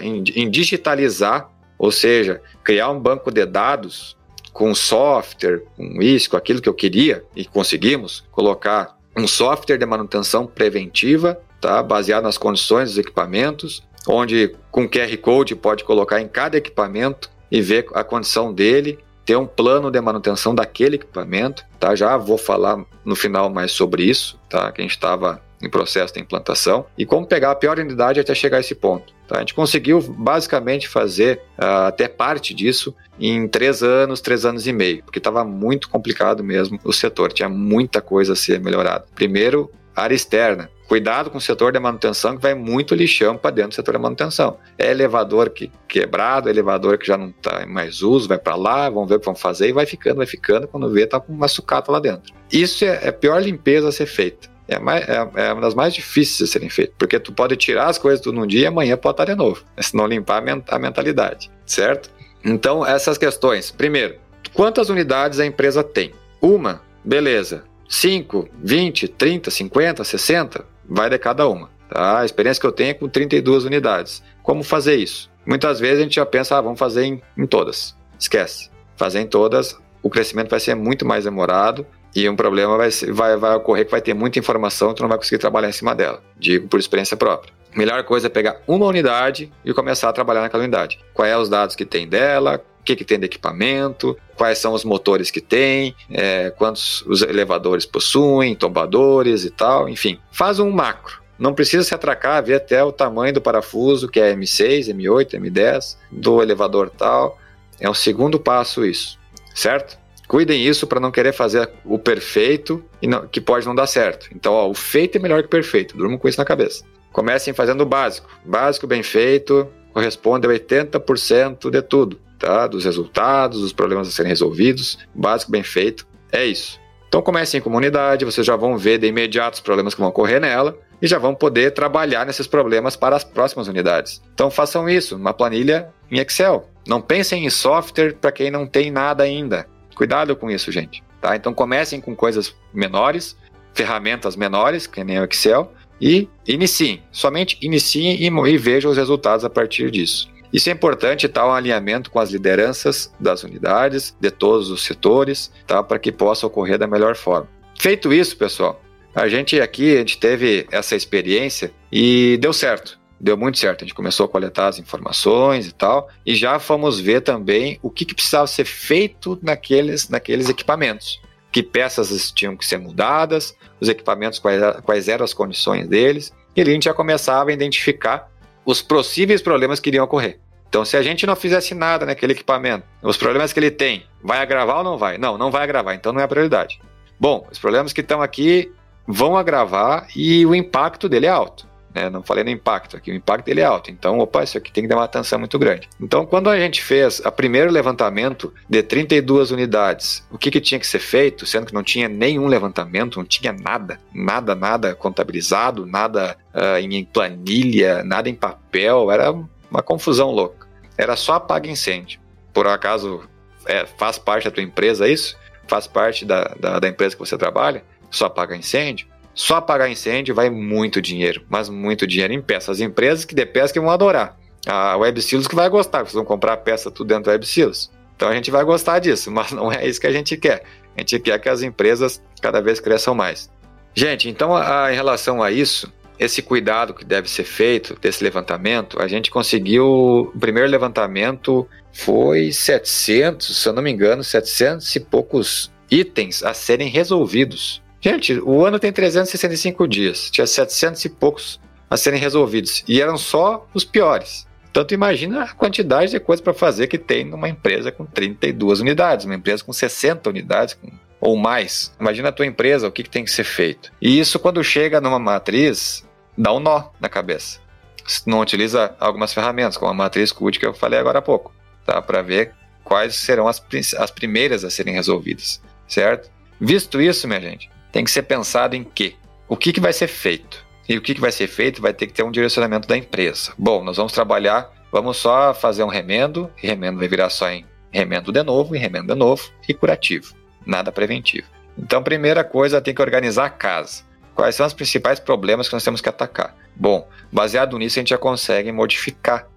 em, 0.00 0.24
em 0.34 0.50
digitalizar, 0.50 1.50
ou 1.78 1.92
seja, 1.92 2.40
criar 2.64 2.90
um 2.90 2.98
banco 2.98 3.30
de 3.30 3.44
dados 3.44 4.16
com 4.52 4.74
software, 4.74 5.62
com 5.76 6.00
isso, 6.00 6.30
com 6.30 6.36
aquilo 6.36 6.62
que 6.62 6.68
eu 6.68 6.72
queria, 6.72 7.22
e 7.36 7.44
conseguimos 7.44 8.24
colocar 8.32 8.96
um 9.14 9.28
software 9.28 9.76
de 9.76 9.84
manutenção 9.84 10.46
preventiva, 10.46 11.38
tá? 11.60 11.82
baseado 11.82 12.24
nas 12.24 12.38
condições 12.38 12.88
dos 12.90 12.98
equipamentos, 12.98 13.82
onde 14.06 14.54
com 14.70 14.88
QR 14.88 15.16
Code 15.18 15.54
pode 15.54 15.84
colocar 15.84 16.20
em 16.20 16.28
cada 16.28 16.56
equipamento 16.56 17.30
e 17.50 17.60
ver 17.60 17.86
a 17.94 18.04
condição 18.04 18.52
dele, 18.52 18.98
ter 19.24 19.36
um 19.36 19.46
plano 19.46 19.90
de 19.90 20.00
manutenção 20.00 20.54
daquele 20.54 20.96
equipamento, 20.96 21.64
tá? 21.80 21.94
Já 21.94 22.16
vou 22.16 22.38
falar 22.38 22.84
no 23.04 23.16
final 23.16 23.50
mais 23.50 23.72
sobre 23.72 24.04
isso, 24.04 24.38
tá? 24.48 24.72
Gente 24.76 24.90
estava 24.90 25.42
em 25.60 25.70
processo 25.70 26.14
de 26.14 26.20
implantação 26.20 26.86
e 26.96 27.06
como 27.06 27.26
pegar 27.26 27.50
a 27.50 27.54
pior 27.54 27.78
unidade 27.78 28.20
até 28.20 28.34
chegar 28.34 28.58
a 28.58 28.60
esse 28.60 28.74
ponto. 28.74 29.12
Tá? 29.26 29.36
A 29.36 29.40
gente 29.40 29.54
conseguiu 29.54 30.00
basicamente 30.00 30.88
fazer 30.88 31.40
uh, 31.58 31.86
até 31.88 32.08
parte 32.08 32.54
disso 32.54 32.94
em 33.18 33.48
três 33.48 33.82
anos, 33.82 34.20
três 34.20 34.44
anos 34.44 34.66
e 34.66 34.72
meio, 34.72 35.02
porque 35.02 35.18
estava 35.18 35.44
muito 35.44 35.88
complicado 35.88 36.44
mesmo 36.44 36.78
o 36.84 36.92
setor, 36.92 37.32
tinha 37.32 37.48
muita 37.48 38.00
coisa 38.00 38.34
a 38.34 38.36
ser 38.36 38.60
melhorada. 38.60 39.06
Primeiro, 39.14 39.70
área 39.94 40.14
externa. 40.14 40.70
Cuidado 40.86 41.30
com 41.30 41.38
o 41.38 41.40
setor 41.40 41.72
de 41.72 41.80
manutenção 41.80 42.36
que 42.36 42.42
vai 42.42 42.54
muito 42.54 42.94
lixão 42.94 43.36
para 43.36 43.50
dentro 43.50 43.70
do 43.70 43.74
setor 43.74 43.96
de 43.96 44.00
manutenção. 44.00 44.58
É 44.78 44.90
elevador 44.90 45.50
que 45.50 45.70
quebrado, 45.88 46.48
elevador 46.48 46.96
que 46.96 47.06
já 47.06 47.16
não 47.16 47.28
está 47.28 47.64
em 47.64 47.66
mais 47.66 48.02
uso, 48.02 48.28
vai 48.28 48.38
para 48.38 48.54
lá, 48.54 48.88
vamos 48.88 49.08
ver 49.08 49.16
o 49.16 49.20
que 49.20 49.26
vão 49.26 49.34
fazer 49.34 49.68
e 49.68 49.72
vai 49.72 49.84
ficando, 49.84 50.18
vai 50.18 50.26
ficando, 50.26 50.68
quando 50.68 50.88
vê 50.90 51.06
tá 51.06 51.18
com 51.18 51.32
uma 51.32 51.48
sucata 51.48 51.90
lá 51.90 51.98
dentro. 51.98 52.32
Isso 52.52 52.84
é, 52.84 53.00
é 53.02 53.08
a 53.08 53.12
pior 53.12 53.42
limpeza 53.42 53.88
a 53.88 53.92
ser 53.92 54.06
feita. 54.06 54.48
É, 54.68 54.80
mais, 54.80 55.08
é, 55.08 55.28
é, 55.36 55.52
uma 55.52 55.62
das 55.62 55.74
mais 55.74 55.94
difíceis 55.94 56.48
de 56.48 56.52
serem 56.52 56.68
feitas, 56.68 56.94
porque 56.98 57.20
tu 57.20 57.32
pode 57.32 57.56
tirar 57.56 57.86
as 57.86 57.98
coisas 57.98 58.24
num 58.26 58.46
dia 58.46 58.62
e 58.62 58.66
amanhã 58.66 58.96
pode 58.96 59.14
estar 59.14 59.24
de 59.24 59.34
novo, 59.34 59.64
se 59.78 59.96
não 59.96 60.06
limpar 60.06 60.42
a 60.68 60.78
mentalidade, 60.78 61.50
certo? 61.64 62.10
Então, 62.44 62.86
essas 62.86 63.18
questões. 63.18 63.70
Primeiro, 63.70 64.16
quantas 64.52 64.88
unidades 64.88 65.40
a 65.40 65.46
empresa 65.46 65.82
tem? 65.82 66.12
Uma, 66.40 66.80
beleza. 67.04 67.64
5, 67.88 68.48
20, 68.62 69.08
30, 69.08 69.50
50, 69.50 70.04
60, 70.04 70.64
vai 70.88 71.10
de 71.10 71.18
cada 71.18 71.48
uma. 71.48 71.70
Tá? 71.88 72.20
A 72.20 72.24
experiência 72.24 72.60
que 72.60 72.66
eu 72.66 72.72
tenho 72.72 72.90
é 72.90 72.94
com 72.94 73.08
32 73.08 73.64
unidades. 73.64 74.22
Como 74.42 74.62
fazer 74.62 74.96
isso? 74.96 75.30
Muitas 75.44 75.78
vezes 75.78 76.00
a 76.00 76.02
gente 76.02 76.16
já 76.16 76.26
pensa, 76.26 76.58
ah, 76.58 76.60
vamos 76.60 76.78
fazer 76.78 77.04
em, 77.04 77.22
em 77.36 77.46
todas. 77.46 77.96
esquece. 78.18 78.70
Fazer 78.96 79.20
em 79.20 79.26
todas, 79.26 79.78
o 80.02 80.10
crescimento 80.10 80.50
vai 80.50 80.60
ser 80.60 80.74
muito 80.74 81.04
mais 81.04 81.24
demorado 81.24 81.86
e 82.14 82.28
um 82.28 82.34
problema 82.34 82.76
vai, 82.76 82.88
vai, 83.12 83.36
vai 83.36 83.56
ocorrer 83.56 83.84
que 83.84 83.90
vai 83.90 84.00
ter 84.00 84.14
muita 84.14 84.38
informação 84.38 84.94
tu 84.94 85.02
não 85.02 85.08
vai 85.08 85.18
conseguir 85.18 85.38
trabalhar 85.38 85.68
em 85.68 85.72
cima 85.72 85.94
dela. 85.94 86.22
Digo 86.38 86.66
por 86.66 86.80
experiência 86.80 87.16
própria. 87.16 87.52
Melhor 87.76 88.02
coisa 88.04 88.28
é 88.28 88.30
pegar 88.30 88.56
uma 88.66 88.86
unidade 88.86 89.52
e 89.62 89.74
começar 89.74 90.08
a 90.08 90.12
trabalhar 90.12 90.40
naquela 90.40 90.62
unidade. 90.62 90.98
Quais 91.12 91.30
é 91.30 91.36
os 91.36 91.50
dados 91.50 91.76
que 91.76 91.84
tem 91.84 92.08
dela, 92.08 92.64
que, 92.86 92.96
que 92.96 93.04
tem 93.04 93.18
de 93.18 93.26
equipamento, 93.26 94.16
quais 94.36 94.58
são 94.58 94.72
os 94.72 94.84
motores 94.84 95.30
que 95.30 95.40
tem, 95.40 95.94
é, 96.10 96.50
quantos 96.50 97.02
os 97.02 97.20
elevadores 97.20 97.84
possuem, 97.84 98.54
tombadores 98.54 99.44
e 99.44 99.50
tal, 99.50 99.88
enfim. 99.88 100.18
Faz 100.30 100.58
um 100.58 100.70
macro. 100.70 101.20
Não 101.38 101.52
precisa 101.52 101.82
se 101.82 101.94
atracar, 101.94 102.42
ver 102.42 102.54
até 102.54 102.82
o 102.82 102.92
tamanho 102.92 103.34
do 103.34 103.42
parafuso, 103.42 104.08
que 104.08 104.20
é 104.20 104.34
M6, 104.34 104.94
M8, 104.94 105.38
M10, 105.38 105.96
do 106.10 106.40
elevador 106.40 106.88
tal. 106.88 107.38
É 107.78 107.90
um 107.90 107.94
segundo 107.94 108.40
passo 108.40 108.86
isso, 108.86 109.18
certo? 109.54 109.98
Cuidem 110.26 110.66
isso 110.66 110.86
para 110.86 110.98
não 110.98 111.10
querer 111.10 111.32
fazer 111.32 111.70
o 111.84 111.98
perfeito 111.98 112.82
e 113.02 113.06
não, 113.06 113.26
que 113.28 113.40
pode 113.40 113.66
não 113.66 113.74
dar 113.74 113.86
certo. 113.86 114.28
Então, 114.34 114.54
ó, 114.54 114.68
o 114.68 114.74
feito 114.74 115.16
é 115.16 115.20
melhor 115.20 115.40
que 115.42 115.46
o 115.46 115.50
perfeito. 115.50 115.96
Durmo 115.96 116.18
com 116.18 116.26
isso 116.26 116.38
na 116.38 116.44
cabeça. 116.44 116.84
Comecem 117.12 117.52
fazendo 117.52 117.82
o 117.82 117.86
básico. 117.86 118.28
Básico 118.44 118.86
bem 118.86 119.02
feito 119.02 119.68
corresponde 119.96 120.46
a 120.46 120.50
80% 120.50 121.70
de 121.70 121.80
tudo, 121.80 122.20
tá? 122.38 122.66
Dos 122.66 122.84
resultados, 122.84 123.62
dos 123.62 123.72
problemas 123.72 124.06
a 124.06 124.10
serem 124.10 124.28
resolvidos. 124.28 124.98
Básico 125.14 125.50
bem 125.50 125.62
feito 125.62 126.06
é 126.30 126.44
isso. 126.44 126.78
Então 127.08 127.22
comecem 127.22 127.58
em 127.58 127.62
comunidade, 127.62 128.26
vocês 128.26 128.46
já 128.46 128.56
vão 128.56 128.76
ver 128.76 128.98
de 128.98 129.06
imediato 129.06 129.54
os 129.54 129.60
problemas 129.60 129.94
que 129.94 130.00
vão 130.00 130.10
ocorrer 130.10 130.38
nela 130.38 130.76
e 131.00 131.06
já 131.06 131.18
vão 131.18 131.34
poder 131.34 131.70
trabalhar 131.70 132.26
nesses 132.26 132.46
problemas 132.46 132.94
para 132.94 133.16
as 133.16 133.24
próximas 133.24 133.68
unidades. 133.68 134.20
Então 134.34 134.50
façam 134.50 134.86
isso, 134.86 135.16
uma 135.16 135.32
planilha 135.32 135.88
em 136.10 136.18
Excel. 136.18 136.68
Não 136.86 137.00
pensem 137.00 137.46
em 137.46 137.50
software 137.50 138.16
para 138.20 138.30
quem 138.30 138.50
não 138.50 138.66
tem 138.66 138.90
nada 138.90 139.24
ainda. 139.24 139.66
Cuidado 139.94 140.36
com 140.36 140.50
isso, 140.50 140.70
gente. 140.70 141.02
Tá? 141.22 141.36
Então 141.36 141.54
comecem 141.54 142.02
com 142.02 142.14
coisas 142.14 142.54
menores, 142.70 143.34
ferramentas 143.72 144.36
menores, 144.36 144.86
que 144.86 145.02
nem 145.02 145.18
o 145.18 145.24
Excel, 145.24 145.72
e 146.00 146.28
iniciem. 146.46 147.02
Somente 147.10 147.58
iniciem 147.60 148.22
e, 148.22 148.58
vejam 148.58 148.90
os 148.90 148.96
resultados 148.96 149.44
a 149.44 149.50
partir 149.50 149.90
disso. 149.90 150.28
Isso 150.52 150.68
é 150.68 150.72
importante, 150.72 151.28
tá? 151.28 151.46
Um 151.46 151.52
alinhamento 151.52 152.10
com 152.10 152.18
as 152.20 152.30
lideranças 152.30 153.12
das 153.18 153.42
unidades, 153.42 154.16
de 154.20 154.30
todos 154.30 154.70
os 154.70 154.84
setores, 154.84 155.52
tá? 155.66 155.82
Para 155.82 155.98
que 155.98 156.12
possa 156.12 156.46
ocorrer 156.46 156.78
da 156.78 156.86
melhor 156.86 157.16
forma. 157.16 157.48
Feito 157.78 158.12
isso, 158.12 158.36
pessoal, 158.36 158.80
a 159.14 159.28
gente 159.28 159.60
aqui, 159.60 159.94
a 159.94 159.98
gente 159.98 160.18
teve 160.18 160.66
essa 160.70 160.96
experiência 160.96 161.72
e 161.90 162.38
deu 162.40 162.52
certo 162.52 162.98
deu 163.20 163.36
muito 163.36 163.58
certo. 163.58 163.82
A 163.82 163.86
gente 163.86 163.94
começou 163.94 164.26
a 164.26 164.28
coletar 164.28 164.68
as 164.68 164.78
informações 164.78 165.66
e 165.66 165.72
tal, 165.72 166.08
e 166.24 166.34
já 166.34 166.58
fomos 166.58 167.00
ver 167.00 167.22
também 167.22 167.78
o 167.82 167.90
que, 167.90 168.04
que 168.04 168.14
precisava 168.14 168.46
ser 168.46 168.64
feito 168.64 169.38
naqueles, 169.42 170.08
naqueles 170.08 170.48
equipamentos. 170.48 171.20
Que 171.56 171.62
peças 171.62 172.30
tinham 172.32 172.54
que 172.54 172.66
ser 172.66 172.76
mudadas, 172.76 173.56
os 173.80 173.88
equipamentos, 173.88 174.38
quais, 174.38 174.60
quais 174.82 175.08
eram 175.08 175.24
as 175.24 175.32
condições 175.32 175.88
deles, 175.88 176.30
e 176.54 176.60
ali 176.60 176.68
a 176.68 176.74
gente 176.74 176.84
já 176.84 176.92
começava 176.92 177.48
a 177.48 177.52
identificar 177.54 178.30
os 178.62 178.82
possíveis 178.82 179.40
problemas 179.40 179.80
que 179.80 179.88
iriam 179.88 180.04
ocorrer. 180.04 180.38
Então, 180.68 180.84
se 180.84 180.98
a 180.98 181.02
gente 181.02 181.26
não 181.26 181.34
fizesse 181.34 181.74
nada 181.74 182.04
naquele 182.04 182.34
equipamento, 182.34 182.84
os 183.02 183.16
problemas 183.16 183.54
que 183.54 183.58
ele 183.58 183.70
tem, 183.70 184.04
vai 184.22 184.40
agravar 184.40 184.76
ou 184.76 184.84
não 184.84 184.98
vai? 184.98 185.16
Não, 185.16 185.38
não 185.38 185.50
vai 185.50 185.62
agravar, 185.62 185.94
então 185.94 186.12
não 186.12 186.20
é 186.20 186.24
a 186.24 186.28
prioridade. 186.28 186.78
Bom, 187.18 187.48
os 187.50 187.58
problemas 187.58 187.90
que 187.94 188.02
estão 188.02 188.20
aqui 188.20 188.70
vão 189.06 189.34
agravar 189.34 190.08
e 190.14 190.44
o 190.44 190.54
impacto 190.54 191.08
dele 191.08 191.24
é 191.24 191.30
alto. 191.30 191.66
Né? 191.94 192.10
Não 192.10 192.22
falei 192.22 192.44
no 192.44 192.50
impacto 192.50 192.96
aqui, 192.96 193.10
o 193.10 193.14
impacto 193.14 193.46
dele 193.46 193.60
é 193.60 193.64
alto. 193.64 193.90
Então, 193.90 194.18
opa, 194.18 194.44
isso 194.44 194.58
aqui 194.58 194.70
tem 194.70 194.84
que 194.84 194.88
dar 194.88 194.96
uma 194.96 195.04
atenção 195.04 195.38
muito 195.38 195.58
grande. 195.58 195.88
Então, 196.00 196.26
quando 196.26 196.50
a 196.50 196.58
gente 196.58 196.82
fez 196.82 197.20
o 197.20 197.32
primeiro 197.32 197.70
levantamento 197.70 198.52
de 198.68 198.82
32 198.82 199.50
unidades, 199.50 200.26
o 200.30 200.36
que, 200.36 200.50
que 200.50 200.60
tinha 200.60 200.78
que 200.78 200.86
ser 200.86 200.98
feito, 200.98 201.46
sendo 201.46 201.66
que 201.66 201.74
não 201.74 201.82
tinha 201.82 202.08
nenhum 202.08 202.46
levantamento, 202.46 203.18
não 203.18 203.24
tinha 203.24 203.52
nada, 203.52 203.98
nada, 204.14 204.54
nada 204.54 204.94
contabilizado, 204.94 205.86
nada 205.86 206.36
uh, 206.54 206.78
em 206.78 207.04
planilha, 207.04 208.02
nada 208.02 208.28
em 208.28 208.34
papel, 208.34 209.10
era 209.10 209.32
uma 209.70 209.82
confusão 209.82 210.30
louca. 210.30 210.66
Era 210.98 211.16
só 211.16 211.34
apaga 211.34 211.68
incêndio. 211.68 212.20
Por 212.52 212.66
acaso 212.66 213.22
é, 213.66 213.84
faz 213.84 214.18
parte 214.18 214.44
da 214.44 214.50
tua 214.50 214.62
empresa 214.62 215.08
isso? 215.08 215.36
Faz 215.66 215.86
parte 215.86 216.24
da, 216.24 216.54
da, 216.58 216.78
da 216.78 216.88
empresa 216.88 217.14
que 217.14 217.20
você 217.20 217.36
trabalha? 217.36 217.82
Só 218.10 218.26
apaga 218.26 218.56
incêndio? 218.56 219.06
Só 219.36 219.56
apagar 219.56 219.90
incêndio 219.90 220.34
vai 220.34 220.48
muito 220.48 221.02
dinheiro, 221.02 221.44
mas 221.46 221.68
muito 221.68 222.06
dinheiro 222.06 222.32
em 222.32 222.40
peças. 222.40 222.70
As 222.70 222.80
empresas 222.80 223.26
que 223.26 223.34
de 223.34 223.44
pesca 223.44 223.78
vão 223.78 223.90
adorar. 223.90 224.34
A 224.66 224.96
Web 224.96 225.20
Silos 225.20 225.46
que 225.46 225.54
vai 225.54 225.68
gostar, 225.68 226.00
vocês 226.00 226.14
vão 226.14 226.24
comprar 226.24 226.54
a 226.54 226.56
peça 226.56 226.90
tudo 226.90 227.08
dentro 227.08 227.24
do 227.24 227.30
Web 227.30 227.46
Silos. 227.46 227.90
Então 228.16 228.30
a 228.30 228.34
gente 228.34 228.50
vai 228.50 228.64
gostar 228.64 228.98
disso, 228.98 229.30
mas 229.32 229.52
não 229.52 229.70
é 229.70 229.86
isso 229.86 230.00
que 230.00 230.06
a 230.06 230.12
gente 230.12 230.38
quer. 230.38 230.64
A 230.96 231.00
gente 231.00 231.20
quer 231.20 231.38
que 231.38 231.50
as 231.50 231.60
empresas 231.62 232.22
cada 232.40 232.62
vez 232.62 232.80
cresçam 232.80 233.14
mais. 233.14 233.50
Gente, 233.94 234.26
então 234.30 234.56
a, 234.56 234.90
em 234.90 234.94
relação 234.96 235.42
a 235.42 235.50
isso, 235.50 235.92
esse 236.18 236.40
cuidado 236.40 236.94
que 236.94 237.04
deve 237.04 237.28
ser 237.28 237.44
feito 237.44 237.94
desse 238.00 238.24
levantamento, 238.24 239.00
a 239.00 239.06
gente 239.06 239.30
conseguiu. 239.30 240.30
O 240.34 240.38
primeiro 240.40 240.70
levantamento 240.70 241.68
foi 241.92 242.52
700, 242.52 243.54
se 243.54 243.68
eu 243.68 243.74
não 243.74 243.82
me 243.82 243.92
engano, 243.92 244.24
700 244.24 244.96
e 244.96 245.00
poucos 245.00 245.70
itens 245.90 246.42
a 246.42 246.54
serem 246.54 246.88
resolvidos. 246.88 247.82
Gente, 248.00 248.38
o 248.40 248.64
ano 248.64 248.78
tem 248.78 248.92
365 248.92 249.88
dias, 249.88 250.30
tinha 250.30 250.46
700 250.46 251.04
e 251.04 251.08
poucos 251.08 251.60
a 251.88 251.96
serem 251.96 252.20
resolvidos 252.20 252.84
e 252.86 253.00
eram 253.00 253.16
só 253.16 253.66
os 253.72 253.84
piores. 253.84 254.46
Tanto 254.72 254.92
imagina 254.92 255.44
a 255.44 255.54
quantidade 255.54 256.10
de 256.10 256.20
coisa 256.20 256.42
para 256.42 256.52
fazer 256.52 256.86
que 256.86 256.98
tem 256.98 257.24
numa 257.24 257.48
empresa 257.48 257.90
com 257.90 258.04
32 258.04 258.80
unidades, 258.80 259.24
uma 259.24 259.34
empresa 259.34 259.64
com 259.64 259.72
60 259.72 260.28
unidades 260.28 260.74
com, 260.74 260.90
ou 261.18 261.36
mais. 261.36 261.94
Imagina 261.98 262.28
a 262.28 262.32
tua 262.32 262.44
empresa, 262.44 262.86
o 262.86 262.92
que, 262.92 263.02
que 263.02 263.08
tem 263.08 263.24
que 263.24 263.30
ser 263.30 263.44
feito. 263.44 263.90
E 264.02 264.20
isso, 264.20 264.38
quando 264.38 264.62
chega 264.62 265.00
numa 265.00 265.18
matriz, 265.18 266.06
dá 266.36 266.52
um 266.52 266.60
nó 266.60 266.90
na 267.00 267.08
cabeça. 267.08 267.58
Se 268.06 268.28
não 268.28 268.40
utiliza 268.40 268.94
algumas 269.00 269.32
ferramentas, 269.32 269.78
como 269.78 269.90
a 269.90 269.94
matriz 269.94 270.30
CUT 270.30 270.58
que 270.58 270.66
eu 270.66 270.74
falei 270.74 270.98
agora 270.98 271.20
há 271.20 271.22
pouco, 271.22 271.54
tá? 271.84 272.02
para 272.02 272.20
ver 272.20 272.52
quais 272.84 273.16
serão 273.16 273.48
as, 273.48 273.64
as 273.96 274.10
primeiras 274.10 274.62
a 274.62 274.70
serem 274.70 274.94
resolvidas, 274.94 275.60
certo? 275.88 276.30
Visto 276.60 277.00
isso, 277.00 277.26
minha 277.26 277.40
gente, 277.40 277.70
tem 277.96 278.04
que 278.04 278.10
ser 278.10 278.24
pensado 278.24 278.76
em 278.76 278.84
quê? 278.84 279.14
O 279.48 279.56
que, 279.56 279.72
que 279.72 279.80
vai 279.80 279.90
ser 279.90 280.06
feito? 280.06 280.62
E 280.86 280.98
o 280.98 281.00
que, 281.00 281.14
que 281.14 281.20
vai 281.20 281.32
ser 281.32 281.46
feito 281.46 281.80
vai 281.80 281.94
ter 281.94 282.06
que 282.06 282.12
ter 282.12 282.22
um 282.22 282.30
direcionamento 282.30 282.86
da 282.86 282.94
empresa. 282.94 283.54
Bom, 283.56 283.82
nós 283.82 283.96
vamos 283.96 284.12
trabalhar, 284.12 284.70
vamos 284.92 285.16
só 285.16 285.54
fazer 285.54 285.82
um 285.82 285.88
remendo, 285.88 286.50
remendo 286.56 286.98
vai 286.98 287.08
virar 287.08 287.30
só 287.30 287.48
em 287.48 287.64
remendo 287.90 288.30
de 288.30 288.42
novo, 288.42 288.76
e 288.76 288.78
remendo 288.78 289.14
de 289.14 289.18
novo, 289.18 289.50
e 289.66 289.72
curativo. 289.72 290.34
Nada 290.66 290.92
preventivo. 290.92 291.46
Então, 291.78 292.02
primeira 292.02 292.44
coisa, 292.44 292.82
tem 292.82 292.94
que 292.94 293.00
organizar 293.00 293.46
a 293.46 293.50
casa. 293.50 294.04
Quais 294.34 294.54
são 294.54 294.66
os 294.66 294.74
principais 294.74 295.18
problemas 295.18 295.66
que 295.66 295.72
nós 295.72 295.82
temos 295.82 296.02
que 296.02 296.08
atacar? 296.10 296.54
Bom, 296.74 297.08
baseado 297.32 297.78
nisso, 297.78 297.98
a 297.98 298.00
gente 298.00 298.10
já 298.10 298.18
consegue 298.18 298.70
modificar 298.72 299.48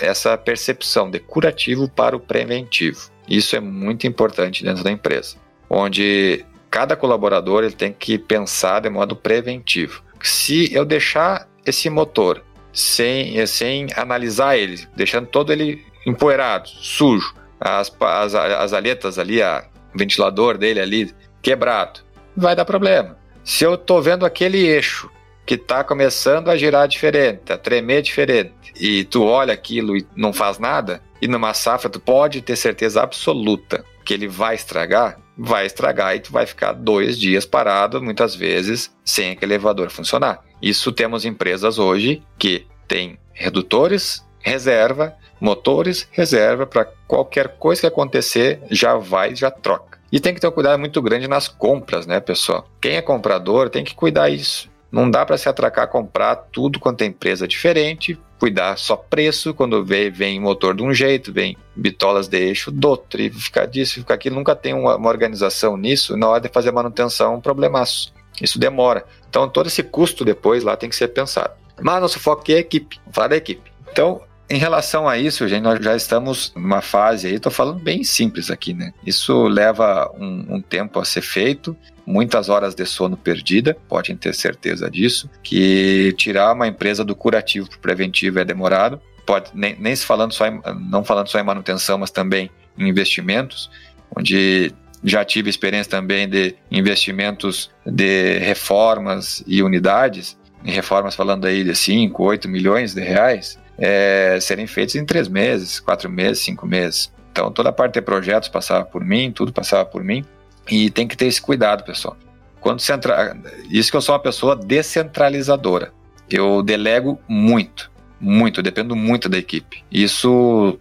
essa 0.00 0.38
percepção 0.38 1.10
de 1.10 1.18
curativo 1.18 1.86
para 1.86 2.16
o 2.16 2.20
preventivo. 2.20 3.10
Isso 3.28 3.54
é 3.54 3.60
muito 3.60 4.06
importante 4.06 4.64
dentro 4.64 4.82
da 4.82 4.90
empresa, 4.90 5.36
onde 5.68 6.46
cada 6.70 6.96
colaborador 6.96 7.64
ele 7.64 7.74
tem 7.74 7.92
que 7.92 8.18
pensar 8.18 8.80
de 8.80 8.90
modo 8.90 9.16
preventivo. 9.16 10.02
Se 10.22 10.72
eu 10.74 10.84
deixar 10.84 11.48
esse 11.64 11.88
motor 11.88 12.42
sem, 12.72 13.44
sem 13.46 13.86
analisar 13.96 14.56
ele, 14.56 14.86
deixando 14.94 15.26
todo 15.26 15.52
ele 15.52 15.84
empoeirado, 16.06 16.68
sujo, 16.68 17.34
as, 17.60 17.94
as, 18.00 18.34
as 18.34 18.72
aletas 18.72 19.18
ali, 19.18 19.42
a, 19.42 19.64
o 19.94 19.98
ventilador 19.98 20.56
dele 20.56 20.80
ali 20.80 21.14
quebrado, 21.42 22.00
vai 22.36 22.54
dar 22.54 22.64
problema. 22.64 23.16
Se 23.44 23.64
eu 23.64 23.74
estou 23.74 24.00
vendo 24.02 24.26
aquele 24.26 24.66
eixo 24.66 25.10
que 25.46 25.54
está 25.54 25.82
começando 25.82 26.50
a 26.50 26.56
girar 26.56 26.86
diferente, 26.86 27.52
a 27.52 27.56
tremer 27.56 28.02
diferente, 28.02 28.72
e 28.78 29.04
tu 29.04 29.24
olha 29.24 29.54
aquilo 29.54 29.96
e 29.96 30.06
não 30.14 30.32
faz 30.32 30.58
nada, 30.58 31.00
e 31.22 31.26
numa 31.26 31.54
safra 31.54 31.88
tu 31.88 31.98
pode 31.98 32.42
ter 32.42 32.54
certeza 32.54 33.02
absoluta 33.02 33.84
que 34.08 34.14
ele 34.14 34.26
vai 34.26 34.54
estragar, 34.54 35.20
vai 35.36 35.66
estragar 35.66 36.16
e 36.16 36.20
tu 36.20 36.32
vai 36.32 36.46
ficar 36.46 36.72
dois 36.72 37.18
dias 37.20 37.44
parado, 37.44 38.02
muitas 38.02 38.34
vezes, 38.34 38.90
sem 39.04 39.32
aquele 39.32 39.52
elevador 39.52 39.90
funcionar. 39.90 40.42
Isso 40.62 40.90
temos 40.92 41.26
empresas 41.26 41.78
hoje 41.78 42.22
que 42.38 42.66
têm 42.88 43.18
redutores, 43.34 44.24
reserva, 44.38 45.14
motores, 45.38 46.08
reserva, 46.10 46.64
para 46.64 46.86
qualquer 47.06 47.58
coisa 47.58 47.82
que 47.82 47.86
acontecer, 47.86 48.62
já 48.70 48.96
vai, 48.96 49.36
já 49.36 49.50
troca. 49.50 49.98
E 50.10 50.18
tem 50.18 50.32
que 50.32 50.40
ter 50.40 50.48
um 50.48 50.52
cuidado 50.52 50.78
muito 50.78 51.02
grande 51.02 51.28
nas 51.28 51.46
compras, 51.46 52.06
né, 52.06 52.18
pessoal? 52.18 52.66
Quem 52.80 52.96
é 52.96 53.02
comprador 53.02 53.68
tem 53.68 53.84
que 53.84 53.94
cuidar 53.94 54.30
isso. 54.30 54.70
Não 54.90 55.10
dá 55.10 55.24
para 55.24 55.36
se 55.36 55.48
atracar 55.48 55.84
a 55.84 55.88
comprar 55.88 56.36
tudo 56.36 56.80
quanto 56.80 57.02
é 57.02 57.06
empresa 57.06 57.46
diferente, 57.46 58.18
cuidar 58.38 58.78
só 58.78 58.96
preço, 58.96 59.52
quando 59.52 59.84
vem, 59.84 60.10
vem 60.10 60.40
motor 60.40 60.74
de 60.74 60.82
um 60.82 60.94
jeito, 60.94 61.32
vem 61.32 61.56
bitolas 61.74 62.28
de 62.28 62.38
eixo 62.38 62.70
do 62.70 62.88
outro, 62.88 63.20
e 63.20 63.30
ficar 63.30 63.66
disso, 63.66 63.94
ficar 63.94 64.14
aquilo, 64.14 64.36
nunca 64.36 64.54
tem 64.54 64.72
uma, 64.72 64.96
uma 64.96 65.08
organização 65.08 65.76
nisso, 65.76 66.16
na 66.16 66.28
hora 66.28 66.40
de 66.40 66.48
fazer 66.48 66.70
manutenção, 66.70 67.36
um 67.36 67.40
problemaço. 67.40 68.12
Isso 68.40 68.58
demora. 68.58 69.04
Então 69.28 69.48
todo 69.48 69.66
esse 69.66 69.82
custo 69.82 70.24
depois 70.24 70.62
lá 70.62 70.76
tem 70.76 70.88
que 70.88 70.96
ser 70.96 71.08
pensado. 71.08 71.52
Mas 71.80 72.00
nosso 72.00 72.18
foco 72.20 72.42
aqui 72.42 72.54
é 72.54 72.56
a 72.56 72.60
equipe, 72.60 72.96
vamos 73.04 73.14
falar 73.14 73.28
da 73.28 73.36
equipe. 73.36 73.70
Então, 73.90 74.22
em 74.50 74.58
relação 74.58 75.08
a 75.08 75.18
isso, 75.18 75.46
gente, 75.46 75.62
nós 75.62 75.84
já 75.84 75.94
estamos 75.94 76.52
numa 76.56 76.80
fase 76.80 77.26
aí, 77.26 77.34
estou 77.34 77.52
falando 77.52 77.80
bem 77.80 78.02
simples 78.02 78.50
aqui, 78.50 78.72
né? 78.72 78.92
Isso 79.04 79.46
leva 79.46 80.10
um, 80.18 80.56
um 80.56 80.62
tempo 80.62 80.98
a 80.98 81.04
ser 81.04 81.20
feito, 81.20 81.76
muitas 82.08 82.48
horas 82.48 82.74
de 82.74 82.86
sono 82.86 83.18
perdida, 83.18 83.76
podem 83.86 84.16
ter 84.16 84.34
certeza 84.34 84.90
disso, 84.90 85.28
que 85.42 86.14
tirar 86.16 86.54
uma 86.54 86.66
empresa 86.66 87.04
do 87.04 87.14
curativo 87.14 87.68
para 87.68 87.76
o 87.76 87.80
preventivo 87.80 88.38
é 88.38 88.44
demorado, 88.46 88.98
pode 89.26 89.50
nem, 89.52 89.76
nem 89.78 89.94
se 89.94 90.06
falando 90.06 90.32
só 90.32 90.46
em, 90.46 90.58
não 90.88 91.04
falando 91.04 91.28
só 91.28 91.38
em 91.38 91.42
manutenção, 91.42 91.98
mas 91.98 92.10
também 92.10 92.50
em 92.78 92.88
investimentos, 92.88 93.70
onde 94.16 94.72
já 95.04 95.22
tive 95.22 95.50
experiência 95.50 95.90
também 95.90 96.26
de 96.26 96.56
investimentos 96.70 97.70
de 97.84 98.38
reformas 98.38 99.44
e 99.46 99.62
unidades, 99.62 100.38
em 100.64 100.70
reformas 100.70 101.14
falando 101.14 101.46
aí 101.46 101.62
de 101.62 101.74
5, 101.74 102.22
8 102.22 102.48
milhões 102.48 102.94
de 102.94 103.02
reais, 103.02 103.58
é, 103.76 104.38
serem 104.40 104.66
feitos 104.66 104.94
em 104.94 105.04
três 105.04 105.28
meses, 105.28 105.78
quatro 105.78 106.10
meses, 106.10 106.42
cinco 106.42 106.66
meses. 106.66 107.12
Então 107.30 107.52
toda 107.52 107.68
a 107.68 107.72
parte 107.72 107.94
de 107.94 108.00
projetos 108.00 108.48
passava 108.48 108.86
por 108.86 109.04
mim, 109.04 109.30
tudo 109.30 109.52
passava 109.52 109.84
por 109.84 110.02
mim, 110.02 110.24
e 110.70 110.90
tem 110.90 111.06
que 111.06 111.16
ter 111.16 111.26
esse 111.26 111.40
cuidado, 111.40 111.84
pessoal. 111.84 112.16
Quando 112.60 112.80
centra... 112.80 113.36
Isso 113.70 113.90
que 113.90 113.96
eu 113.96 114.02
sou 114.02 114.14
uma 114.14 114.20
pessoa 114.20 114.56
descentralizadora. 114.56 115.92
Eu 116.28 116.62
delego 116.62 117.20
muito, 117.26 117.90
muito, 118.20 118.62
dependo 118.62 118.94
muito 118.94 119.28
da 119.28 119.38
equipe. 119.38 119.84
Isso, 119.90 120.78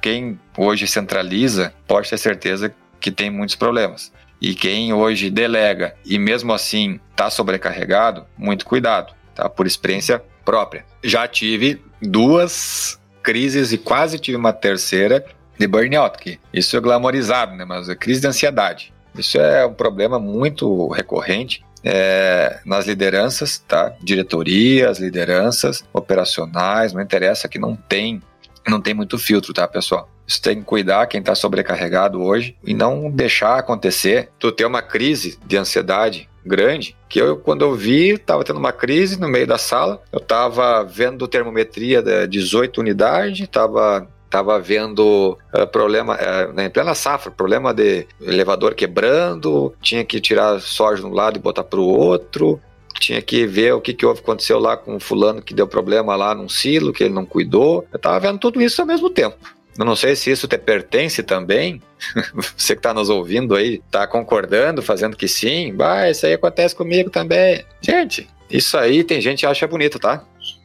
quem 0.00 0.38
hoje 0.56 0.86
centraliza, 0.86 1.74
pode 1.86 2.08
ter 2.08 2.18
certeza 2.18 2.74
que 3.00 3.10
tem 3.10 3.30
muitos 3.30 3.56
problemas. 3.56 4.12
E 4.40 4.54
quem 4.54 4.92
hoje 4.92 5.30
delega 5.30 5.94
e 6.04 6.18
mesmo 6.18 6.52
assim 6.52 7.00
está 7.10 7.30
sobrecarregado, 7.30 8.26
muito 8.36 8.66
cuidado, 8.66 9.14
tá? 9.34 9.48
Por 9.48 9.66
experiência 9.66 10.22
própria. 10.44 10.84
Já 11.02 11.26
tive 11.26 11.82
duas 12.00 13.00
crises 13.22 13.72
e 13.72 13.78
quase 13.78 14.18
tive 14.18 14.36
uma 14.36 14.52
terceira 14.52 15.24
de 15.58 15.66
burnout, 15.66 16.18
que 16.18 16.38
isso 16.52 16.76
é 16.76 16.80
glamorizado, 16.80 17.54
né? 17.56 17.64
Mas 17.64 17.88
é 17.88 17.94
crise 17.94 18.20
de 18.20 18.26
ansiedade. 18.26 18.92
Isso 19.18 19.38
é 19.38 19.66
um 19.66 19.74
problema 19.74 20.18
muito 20.18 20.88
recorrente 20.88 21.64
é, 21.84 22.60
nas 22.64 22.86
lideranças, 22.86 23.58
tá? 23.58 23.94
Diretorias, 24.02 24.98
lideranças, 24.98 25.84
operacionais, 25.92 26.92
não 26.92 27.00
interessa 27.00 27.48
que 27.48 27.58
não 27.58 27.76
tem, 27.76 28.20
não 28.68 28.80
tem 28.80 28.94
muito 28.94 29.18
filtro, 29.18 29.52
tá, 29.52 29.66
pessoal? 29.68 30.08
Isso 30.26 30.42
tem 30.42 30.58
que 30.58 30.64
cuidar 30.64 31.06
quem 31.06 31.20
está 31.20 31.34
sobrecarregado 31.34 32.20
hoje 32.20 32.56
e 32.64 32.74
não 32.74 33.08
deixar 33.08 33.58
acontecer. 33.58 34.30
Tu 34.38 34.50
ter 34.50 34.66
uma 34.66 34.82
crise 34.82 35.38
de 35.46 35.56
ansiedade 35.56 36.28
grande, 36.44 36.96
que 37.08 37.20
eu, 37.20 37.36
quando 37.36 37.62
eu 37.62 37.74
vi, 37.74 38.10
estava 38.10 38.44
tendo 38.44 38.58
uma 38.58 38.72
crise 38.72 39.20
no 39.20 39.28
meio 39.28 39.46
da 39.46 39.58
sala, 39.58 40.02
eu 40.12 40.18
estava 40.18 40.84
vendo 40.84 41.26
termometria 41.28 42.02
de 42.02 42.26
18 42.26 42.80
unidades, 42.80 43.40
estava 43.44 44.08
estava 44.26 44.58
vendo 44.60 45.38
uh, 45.54 45.66
problema 45.66 46.14
uh, 46.16 46.60
em 46.60 46.68
plena 46.68 46.94
safra, 46.94 47.30
problema 47.30 47.72
de 47.72 48.06
elevador 48.20 48.74
quebrando, 48.74 49.74
tinha 49.80 50.04
que 50.04 50.20
tirar 50.20 50.60
soja 50.60 51.00
de 51.00 51.06
um 51.08 51.14
lado 51.14 51.38
e 51.38 51.40
botar 51.40 51.64
para 51.64 51.80
o 51.80 51.86
outro, 51.86 52.60
tinha 53.00 53.22
que 53.22 53.46
ver 53.46 53.72
o 53.74 53.80
que, 53.80 53.94
que 53.94 54.04
houve, 54.04 54.20
aconteceu 54.20 54.58
lá 54.58 54.76
com 54.76 54.96
o 54.96 55.00
fulano 55.00 55.42
que 55.42 55.54
deu 55.54 55.66
problema 55.66 56.16
lá 56.16 56.34
num 56.34 56.48
silo, 56.48 56.92
que 56.92 57.04
ele 57.04 57.14
não 57.14 57.24
cuidou. 57.24 57.86
Eu 57.92 57.96
estava 57.96 58.18
vendo 58.20 58.38
tudo 58.38 58.60
isso 58.60 58.80
ao 58.80 58.86
mesmo 58.86 59.10
tempo. 59.10 59.36
Eu 59.78 59.84
não 59.84 59.94
sei 59.94 60.16
se 60.16 60.30
isso 60.30 60.48
te 60.48 60.56
pertence 60.56 61.22
também. 61.22 61.82
Você 62.56 62.74
que 62.74 62.78
está 62.78 62.94
nos 62.94 63.10
ouvindo 63.10 63.54
aí, 63.54 63.82
está 63.86 64.06
concordando, 64.06 64.82
fazendo 64.82 65.16
que 65.16 65.28
sim. 65.28 65.74
Bah, 65.74 66.08
isso 66.10 66.26
aí 66.26 66.32
acontece 66.32 66.74
comigo 66.74 67.10
também. 67.10 67.64
Gente, 67.80 68.28
isso 68.50 68.76
aí 68.78 69.04
tem 69.04 69.20
gente 69.20 69.40
que 69.40 69.46
acha 69.46 69.66
bonito, 69.66 69.98
tá? 69.98 70.24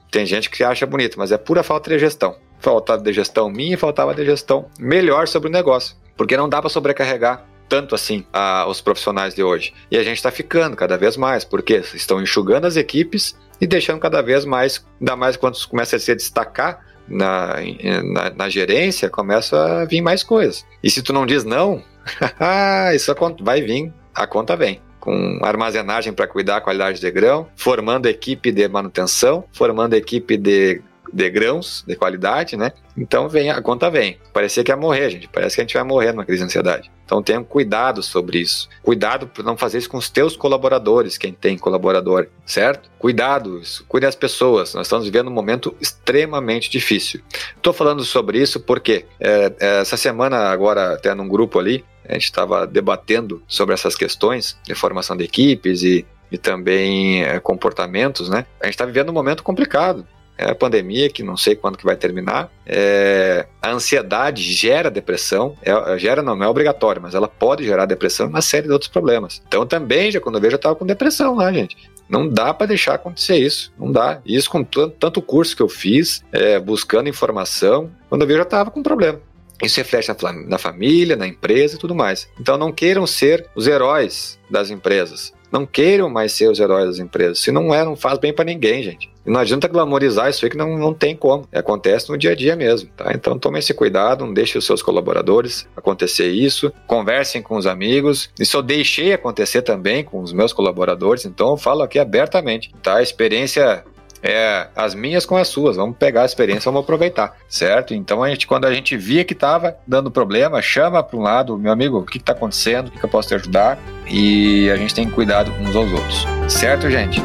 Tem 0.10 0.26
gente 0.26 0.50
que 0.50 0.64
acha 0.64 0.86
bonito, 0.86 1.18
mas 1.18 1.32
é 1.32 1.38
pura 1.38 1.64
falta 1.64 1.90
de 1.90 2.00
gestão. 2.00 2.36
Faltava 2.62 3.02
de 3.02 3.12
gestão 3.12 3.50
minha 3.50 3.74
e 3.74 3.78
faltava 3.78 4.14
de 4.14 4.24
gestão 4.24 4.68
melhor 4.80 5.28
sobre 5.28 5.50
o 5.50 5.52
negócio. 5.52 5.96
Porque 6.16 6.38
não 6.38 6.48
dá 6.48 6.62
para 6.62 6.70
sobrecarregar 6.70 7.46
tanto 7.68 7.96
assim 7.96 8.26
a, 8.34 8.66
os 8.68 8.82
profissionais 8.82 9.34
de 9.34 9.42
hoje. 9.42 9.74
E 9.90 9.98
a 9.98 10.04
gente 10.04 10.18
está 10.18 10.30
ficando 10.30 10.76
cada 10.76 10.98
vez 10.98 11.16
mais, 11.16 11.46
porque 11.46 11.82
estão 11.94 12.22
enxugando 12.22 12.66
as 12.66 12.76
equipes 12.76 13.34
e 13.62 13.66
deixando 13.66 14.00
cada 14.00 14.22
vez 14.22 14.44
mais, 14.44 14.86
ainda 15.00 15.16
mais 15.16 15.38
quando 15.38 15.58
começa 15.68 15.96
a 15.96 16.00
se 16.00 16.14
destacar 16.14 16.86
na, 17.08 17.56
na, 18.04 18.30
na, 18.32 18.50
gerência, 18.50 19.10
começa 19.10 19.82
a 19.82 19.86
vir 19.86 20.02
mais 20.02 20.22
coisas. 20.22 20.66
E 20.84 20.90
se 20.90 21.02
tu 21.02 21.14
não 21.14 21.26
diz 21.26 21.46
não, 21.46 21.82
isso 22.94 23.16
vai 23.42 23.62
vir, 23.62 23.94
a 24.14 24.28
conta 24.28 24.58
vem. 24.58 24.82
Com 25.00 25.40
armazenagem 25.42 26.12
para 26.12 26.28
cuidar 26.28 26.56
da 26.56 26.62
qualidade 26.62 27.00
de 27.00 27.10
grão, 27.10 27.48
formando 27.56 28.08
equipe 28.08 28.52
de 28.52 28.68
manutenção, 28.68 29.46
formando 29.54 29.94
equipe 29.94 30.36
de 30.38 30.82
de 31.12 31.30
grãos 31.30 31.84
de 31.88 31.96
qualidade, 31.96 32.56
né? 32.56 32.72
Então 32.98 33.30
vem 33.30 33.50
a 33.50 33.62
conta 33.62 33.90
vem. 33.90 34.18
Parecia 34.34 34.64
que 34.64 34.72
ia 34.72 34.78
morrer, 34.78 35.10
gente. 35.10 35.28
Parece 35.28 35.56
que 35.56 35.62
a 35.62 35.64
gente 35.64 35.74
vai 35.74 35.84
morrer 35.84 36.12
numa 36.12 36.26
crise 36.26 36.40
de 36.40 36.46
ansiedade. 36.46 36.92
Então 37.06 37.22
tenha 37.22 37.44
cuidado 37.44 38.02
sobre 38.02 38.40
isso. 38.40 38.70
Cuidado 38.82 39.28
para 39.28 39.44
não 39.44 39.58
fazer 39.58 39.78
isso 39.78 39.90
com 39.90 39.98
os 39.98 40.10
teus 40.10 40.36
colaboradores, 40.36 41.18
quem 41.18 41.34
tem 41.34 41.58
colaborador, 41.58 42.28
certo? 42.46 42.90
Cuidado, 42.98 43.60
isso. 43.60 43.86
cuide 43.88 44.06
das 44.06 44.16
pessoas. 44.16 44.74
Nós 44.74 44.88
estamos 44.88 45.06
vivendo 45.06 45.28
um 45.28 45.34
momento 45.34 45.76
extremamente 45.80 46.70
difícil. 46.70 47.22
Estou 47.56 47.74
falando 47.74 48.04
sobre 48.04 48.42
isso 48.42 48.60
porque 48.60 49.06
é, 49.20 49.54
é, 49.60 49.82
essa 49.82 49.98
semana 49.98 50.50
agora 50.50 50.94
até 50.94 51.14
num 51.14 51.28
grupo 51.28 51.60
ali 51.60 51.84
a 52.08 52.14
gente 52.14 52.26
estava 52.26 52.66
debatendo 52.66 53.44
sobre 53.48 53.74
essas 53.74 53.96
questões 53.96 54.58
de 54.64 54.74
formação 54.74 55.16
de 55.16 55.24
equipes 55.24 55.84
e 55.84 56.06
e 56.32 56.38
também 56.38 57.24
é, 57.24 57.40
comportamentos, 57.40 58.30
né? 58.30 58.46
A 58.60 58.66
gente 58.66 58.76
está 58.76 58.86
vivendo 58.86 59.10
um 59.10 59.14
momento 59.14 59.44
complicado 59.44 60.08
a 60.50 60.56
pandemia 60.56 61.10
que 61.10 61.24
não 61.24 61.38
sei 61.38 61.56
quando 61.56 61.78
que 61.78 61.86
vai 61.86 61.96
terminar. 61.96 62.52
É, 62.66 63.46
a 63.62 63.72
ansiedade 63.72 64.42
gera 64.42 64.90
depressão, 64.90 65.56
é, 65.62 65.98
gera 65.98 66.22
não, 66.22 66.36
não 66.36 66.46
é 66.46 66.50
obrigatório, 66.50 67.02
mas 67.02 67.14
ela 67.14 67.28
pode 67.28 67.64
gerar 67.64 67.86
depressão 67.86 68.26
e 68.26 68.30
uma 68.30 68.42
série 68.42 68.68
de 68.68 68.74
outros 68.74 68.90
problemas. 68.90 69.42
Então 69.48 69.66
também, 69.66 70.12
já 70.12 70.20
quando 70.20 70.36
eu 70.36 70.42
vejo, 70.42 70.56
eu 70.56 70.58
estava 70.58 70.76
com 70.76 70.86
depressão 70.86 71.36
lá, 71.36 71.52
gente. 71.52 71.78
Não 72.10 72.28
dá 72.28 72.54
para 72.54 72.68
deixar 72.68 72.96
acontecer 72.96 73.38
isso, 73.38 73.72
não 73.80 73.92
dá. 73.92 74.20
Isso 74.26 74.50
com 74.50 74.64
tanto 74.64 75.22
curso 75.22 75.56
que 75.56 75.62
eu 75.62 75.70
fiz, 75.70 76.24
é, 76.32 76.60
buscando 76.60 77.08
informação, 77.08 77.90
quando 78.10 78.24
eu 78.24 78.28
vejo, 78.28 78.40
eu 78.40 78.44
estava 78.44 78.70
com 78.70 78.84
problema. 78.84 79.20
Isso 79.64 79.78
reflete 79.78 80.10
na 80.48 80.58
família, 80.58 81.16
na 81.16 81.28
empresa 81.28 81.76
e 81.76 81.80
tudo 81.80 81.94
mais. 81.94 82.28
Então 82.40 82.58
não 82.58 82.72
queiram 82.72 83.06
ser 83.06 83.48
os 83.56 83.68
heróis 83.68 84.40
das 84.50 84.72
empresas. 84.72 85.32
Não 85.52 85.66
queiram 85.66 86.10
mais 86.10 86.32
ser 86.32 86.50
os 86.50 86.60
heróis 86.60 86.86
das 86.86 87.00
empresas. 87.00 87.40
Se 87.40 87.52
não 87.52 87.74
é, 87.74 87.84
não 87.84 87.96
faz 87.96 88.18
bem 88.18 88.34
para 88.34 88.46
ninguém, 88.46 88.82
gente. 88.82 89.12
Não 89.26 89.40
adianta 89.40 89.68
glamorizar 89.68 90.30
isso 90.30 90.44
aí 90.46 90.50
que 90.50 90.58
não, 90.58 90.78
não 90.78 90.94
tem 90.94 91.16
como. 91.16 91.48
Acontece 91.54 92.10
no 92.10 92.18
dia 92.18 92.32
a 92.32 92.36
dia 92.36 92.56
mesmo, 92.56 92.90
tá? 92.96 93.12
Então 93.14 93.38
tome 93.38 93.60
esse 93.60 93.74
cuidado, 93.74 94.26
não 94.26 94.34
deixe 94.34 94.58
os 94.58 94.66
seus 94.66 94.82
colaboradores 94.82 95.68
acontecer 95.76 96.30
isso. 96.30 96.72
Conversem 96.88 97.42
com 97.42 97.56
os 97.56 97.68
amigos. 97.68 98.30
Isso 98.40 98.58
eu 98.58 98.64
deixei 98.64 99.14
acontecer 99.14 99.62
também 99.62 100.04
com 100.04 100.22
os 100.22 100.34
meus 100.34 100.54
colaboradores, 100.54 101.26
então 101.26 101.52
eu 101.52 101.58
falo 101.58 101.84
aqui 101.84 102.00
abertamente, 102.00 102.74
tá? 102.82 102.96
A 102.96 103.04
experiência 103.04 103.84
é, 104.22 104.68
as 104.76 104.94
minhas 104.94 105.26
com 105.26 105.36
as 105.36 105.48
suas. 105.48 105.76
Vamos 105.76 105.98
pegar 105.98 106.24
a 106.24 106.26
experiência, 106.26 106.72
vamos 106.72 106.84
aproveitar, 106.84 107.36
certo? 107.50 107.94
Então 107.94 108.24
a 108.24 108.30
gente, 108.30 108.46
quando 108.46 108.66
a 108.66 108.74
gente 108.74 108.96
via 108.96 109.24
que 109.24 109.34
estava 109.34 109.76
dando 109.88 110.12
problema, 110.12 110.62
chama 110.62 111.04
para 111.04 111.18
um 111.18 111.22
lado, 111.22 111.58
meu 111.58 111.72
amigo, 111.72 112.00
o 112.00 112.06
que 112.06 112.18
está 112.18 112.34
acontecendo, 112.34 112.88
o 112.88 112.92
que, 112.92 113.00
que 113.00 113.06
eu 113.06 113.10
posso 113.10 113.30
te 113.30 113.36
ajudar, 113.36 113.80
e 114.08 114.70
a 114.70 114.76
gente 114.76 114.94
tem 114.94 115.10
cuidado 115.10 115.52
uns 115.60 115.76
aos 115.76 115.92
outros, 115.92 116.26
certo, 116.48 116.90
gente? 116.90 117.22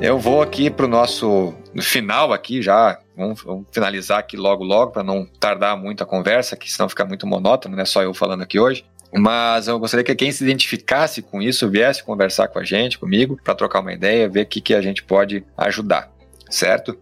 Eu 0.00 0.18
vou 0.20 0.40
aqui 0.40 0.70
para 0.70 0.86
o 0.86 0.88
nosso 0.88 1.52
final 1.82 2.32
aqui 2.32 2.62
já, 2.62 2.98
vamos, 3.16 3.42
vamos 3.42 3.66
finalizar 3.70 4.18
aqui 4.18 4.36
logo 4.36 4.64
logo 4.64 4.92
para 4.92 5.02
não 5.02 5.26
tardar 5.26 5.76
muito 5.76 6.02
a 6.02 6.06
conversa, 6.06 6.56
que 6.56 6.70
senão 6.70 6.88
fica 6.88 7.04
muito 7.04 7.26
monótono, 7.26 7.76
não 7.76 7.82
é 7.82 7.86
só 7.86 8.02
eu 8.02 8.14
falando 8.14 8.42
aqui 8.42 8.58
hoje. 8.58 8.84
Mas 9.12 9.68
eu 9.68 9.78
gostaria 9.78 10.04
que 10.04 10.14
quem 10.14 10.32
se 10.32 10.44
identificasse 10.44 11.22
com 11.22 11.40
isso 11.40 11.70
viesse 11.70 12.02
conversar 12.02 12.48
com 12.48 12.58
a 12.58 12.64
gente, 12.64 12.98
comigo, 12.98 13.38
para 13.42 13.54
trocar 13.54 13.80
uma 13.80 13.92
ideia, 13.92 14.28
ver 14.28 14.42
o 14.42 14.46
que, 14.46 14.60
que 14.60 14.74
a 14.74 14.80
gente 14.80 15.02
pode 15.02 15.44
ajudar, 15.56 16.10
certo? 16.50 16.98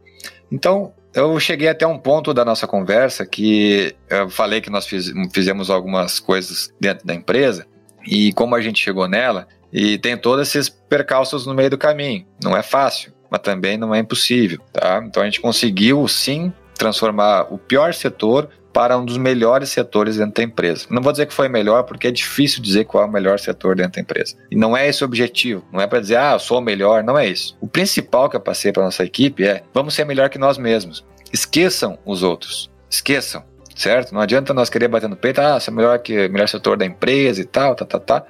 Então, 0.53 0.93
eu 1.15 1.39
cheguei 1.41 1.69
até 1.69 1.87
um 1.87 1.99
ponto 1.99 2.35
da 2.35 2.45
nossa 2.45 2.67
conversa 2.67 3.25
que 3.25 3.95
eu 4.11 4.29
falei 4.29 4.61
que 4.61 4.71
nós 4.71 4.87
fiz, 4.87 5.13
fizemos 5.33 5.71
algumas 5.71 6.21
coisas 6.21 6.73
dentro 6.79 7.07
da 7.07 7.15
empresa 7.15 7.67
e 8.07 8.33
como 8.35 8.55
a 8.55 8.61
gente 8.61 8.83
chegou 8.83 9.09
nela, 9.09 9.49
e 9.73 9.97
tem 9.99 10.17
todos 10.17 10.49
esses 10.49 10.69
percalços 10.69 11.47
no 11.47 11.55
meio 11.55 11.71
do 11.71 11.79
caminho. 11.79 12.27
Não 12.43 12.57
é 12.57 12.63
fácil, 12.63 13.13
mas 13.35 13.40
também 13.40 13.77
não 13.77 13.92
é 13.92 13.99
impossível. 13.99 14.61
Tá? 14.73 15.03
Então 15.05 15.20
a 15.20 15.27
gente 15.27 15.40
conseguiu 15.40 16.07
sim 16.07 16.53
transformar 16.77 17.53
o 17.53 17.59
pior 17.59 17.92
setor 17.92 18.49
para 18.73 18.97
um 18.97 19.05
dos 19.05 19.16
melhores 19.16 19.70
setores 19.70 20.16
dentro 20.16 20.35
da 20.35 20.42
empresa. 20.44 20.87
Não 20.88 21.03
vou 21.03 21.11
dizer 21.11 21.27
que 21.27 21.35
foi 21.35 21.49
melhor, 21.49 21.83
porque 21.83 22.07
é 22.07 22.11
difícil 22.12 22.62
dizer 22.62 22.85
qual 22.85 23.05
é 23.05 23.07
o 23.07 23.11
melhor 23.11 23.38
setor 23.40 23.75
dentro 23.75 23.94
da 23.94 24.01
empresa. 24.01 24.37
E 24.51 24.57
não 24.57 24.77
é 24.77 24.88
esse 24.88 25.03
o 25.03 25.07
objetivo. 25.07 25.64
Não 25.73 25.81
é 25.81 25.87
para 25.87 26.01
dizer, 26.01 26.16
ah, 26.16 26.33
eu 26.35 26.38
sou 26.38 26.59
o 26.59 26.61
melhor. 26.61 27.03
Não 27.03 27.18
é 27.18 27.27
isso. 27.27 27.57
O 27.61 27.66
principal 27.66 28.31
que 28.31 28.37
eu 28.37 28.40
passei 28.40 28.73
para 28.73 28.85
nossa 28.85 29.05
equipe 29.05 29.44
é, 29.44 29.62
vamos 29.73 29.94
ser 29.94 30.05
melhor 30.05 30.29
que 30.29 30.38
nós 30.38 30.57
mesmos. 30.57 31.05
Esqueçam 31.33 31.99
os 32.05 32.23
outros. 32.23 32.70
Esqueçam 32.88 33.42
certo? 33.75 34.14
Não 34.14 34.20
adianta 34.20 34.55
nós 34.55 34.70
querer 34.70 34.88
bater 34.88 35.09
no 35.09 35.16
peito, 35.16 35.40
ah, 35.40 35.59
você 35.59 35.70
é 35.70 35.73
melhor 35.73 35.99
que 35.99 36.29
melhor 36.29 36.49
setor 36.49 36.77
da 36.77 36.87
empresa 36.87 37.40
e 37.40 37.44
tal, 37.44 37.75
tá, 37.75 37.85
tá, 37.85 37.99
tá 37.99 38.25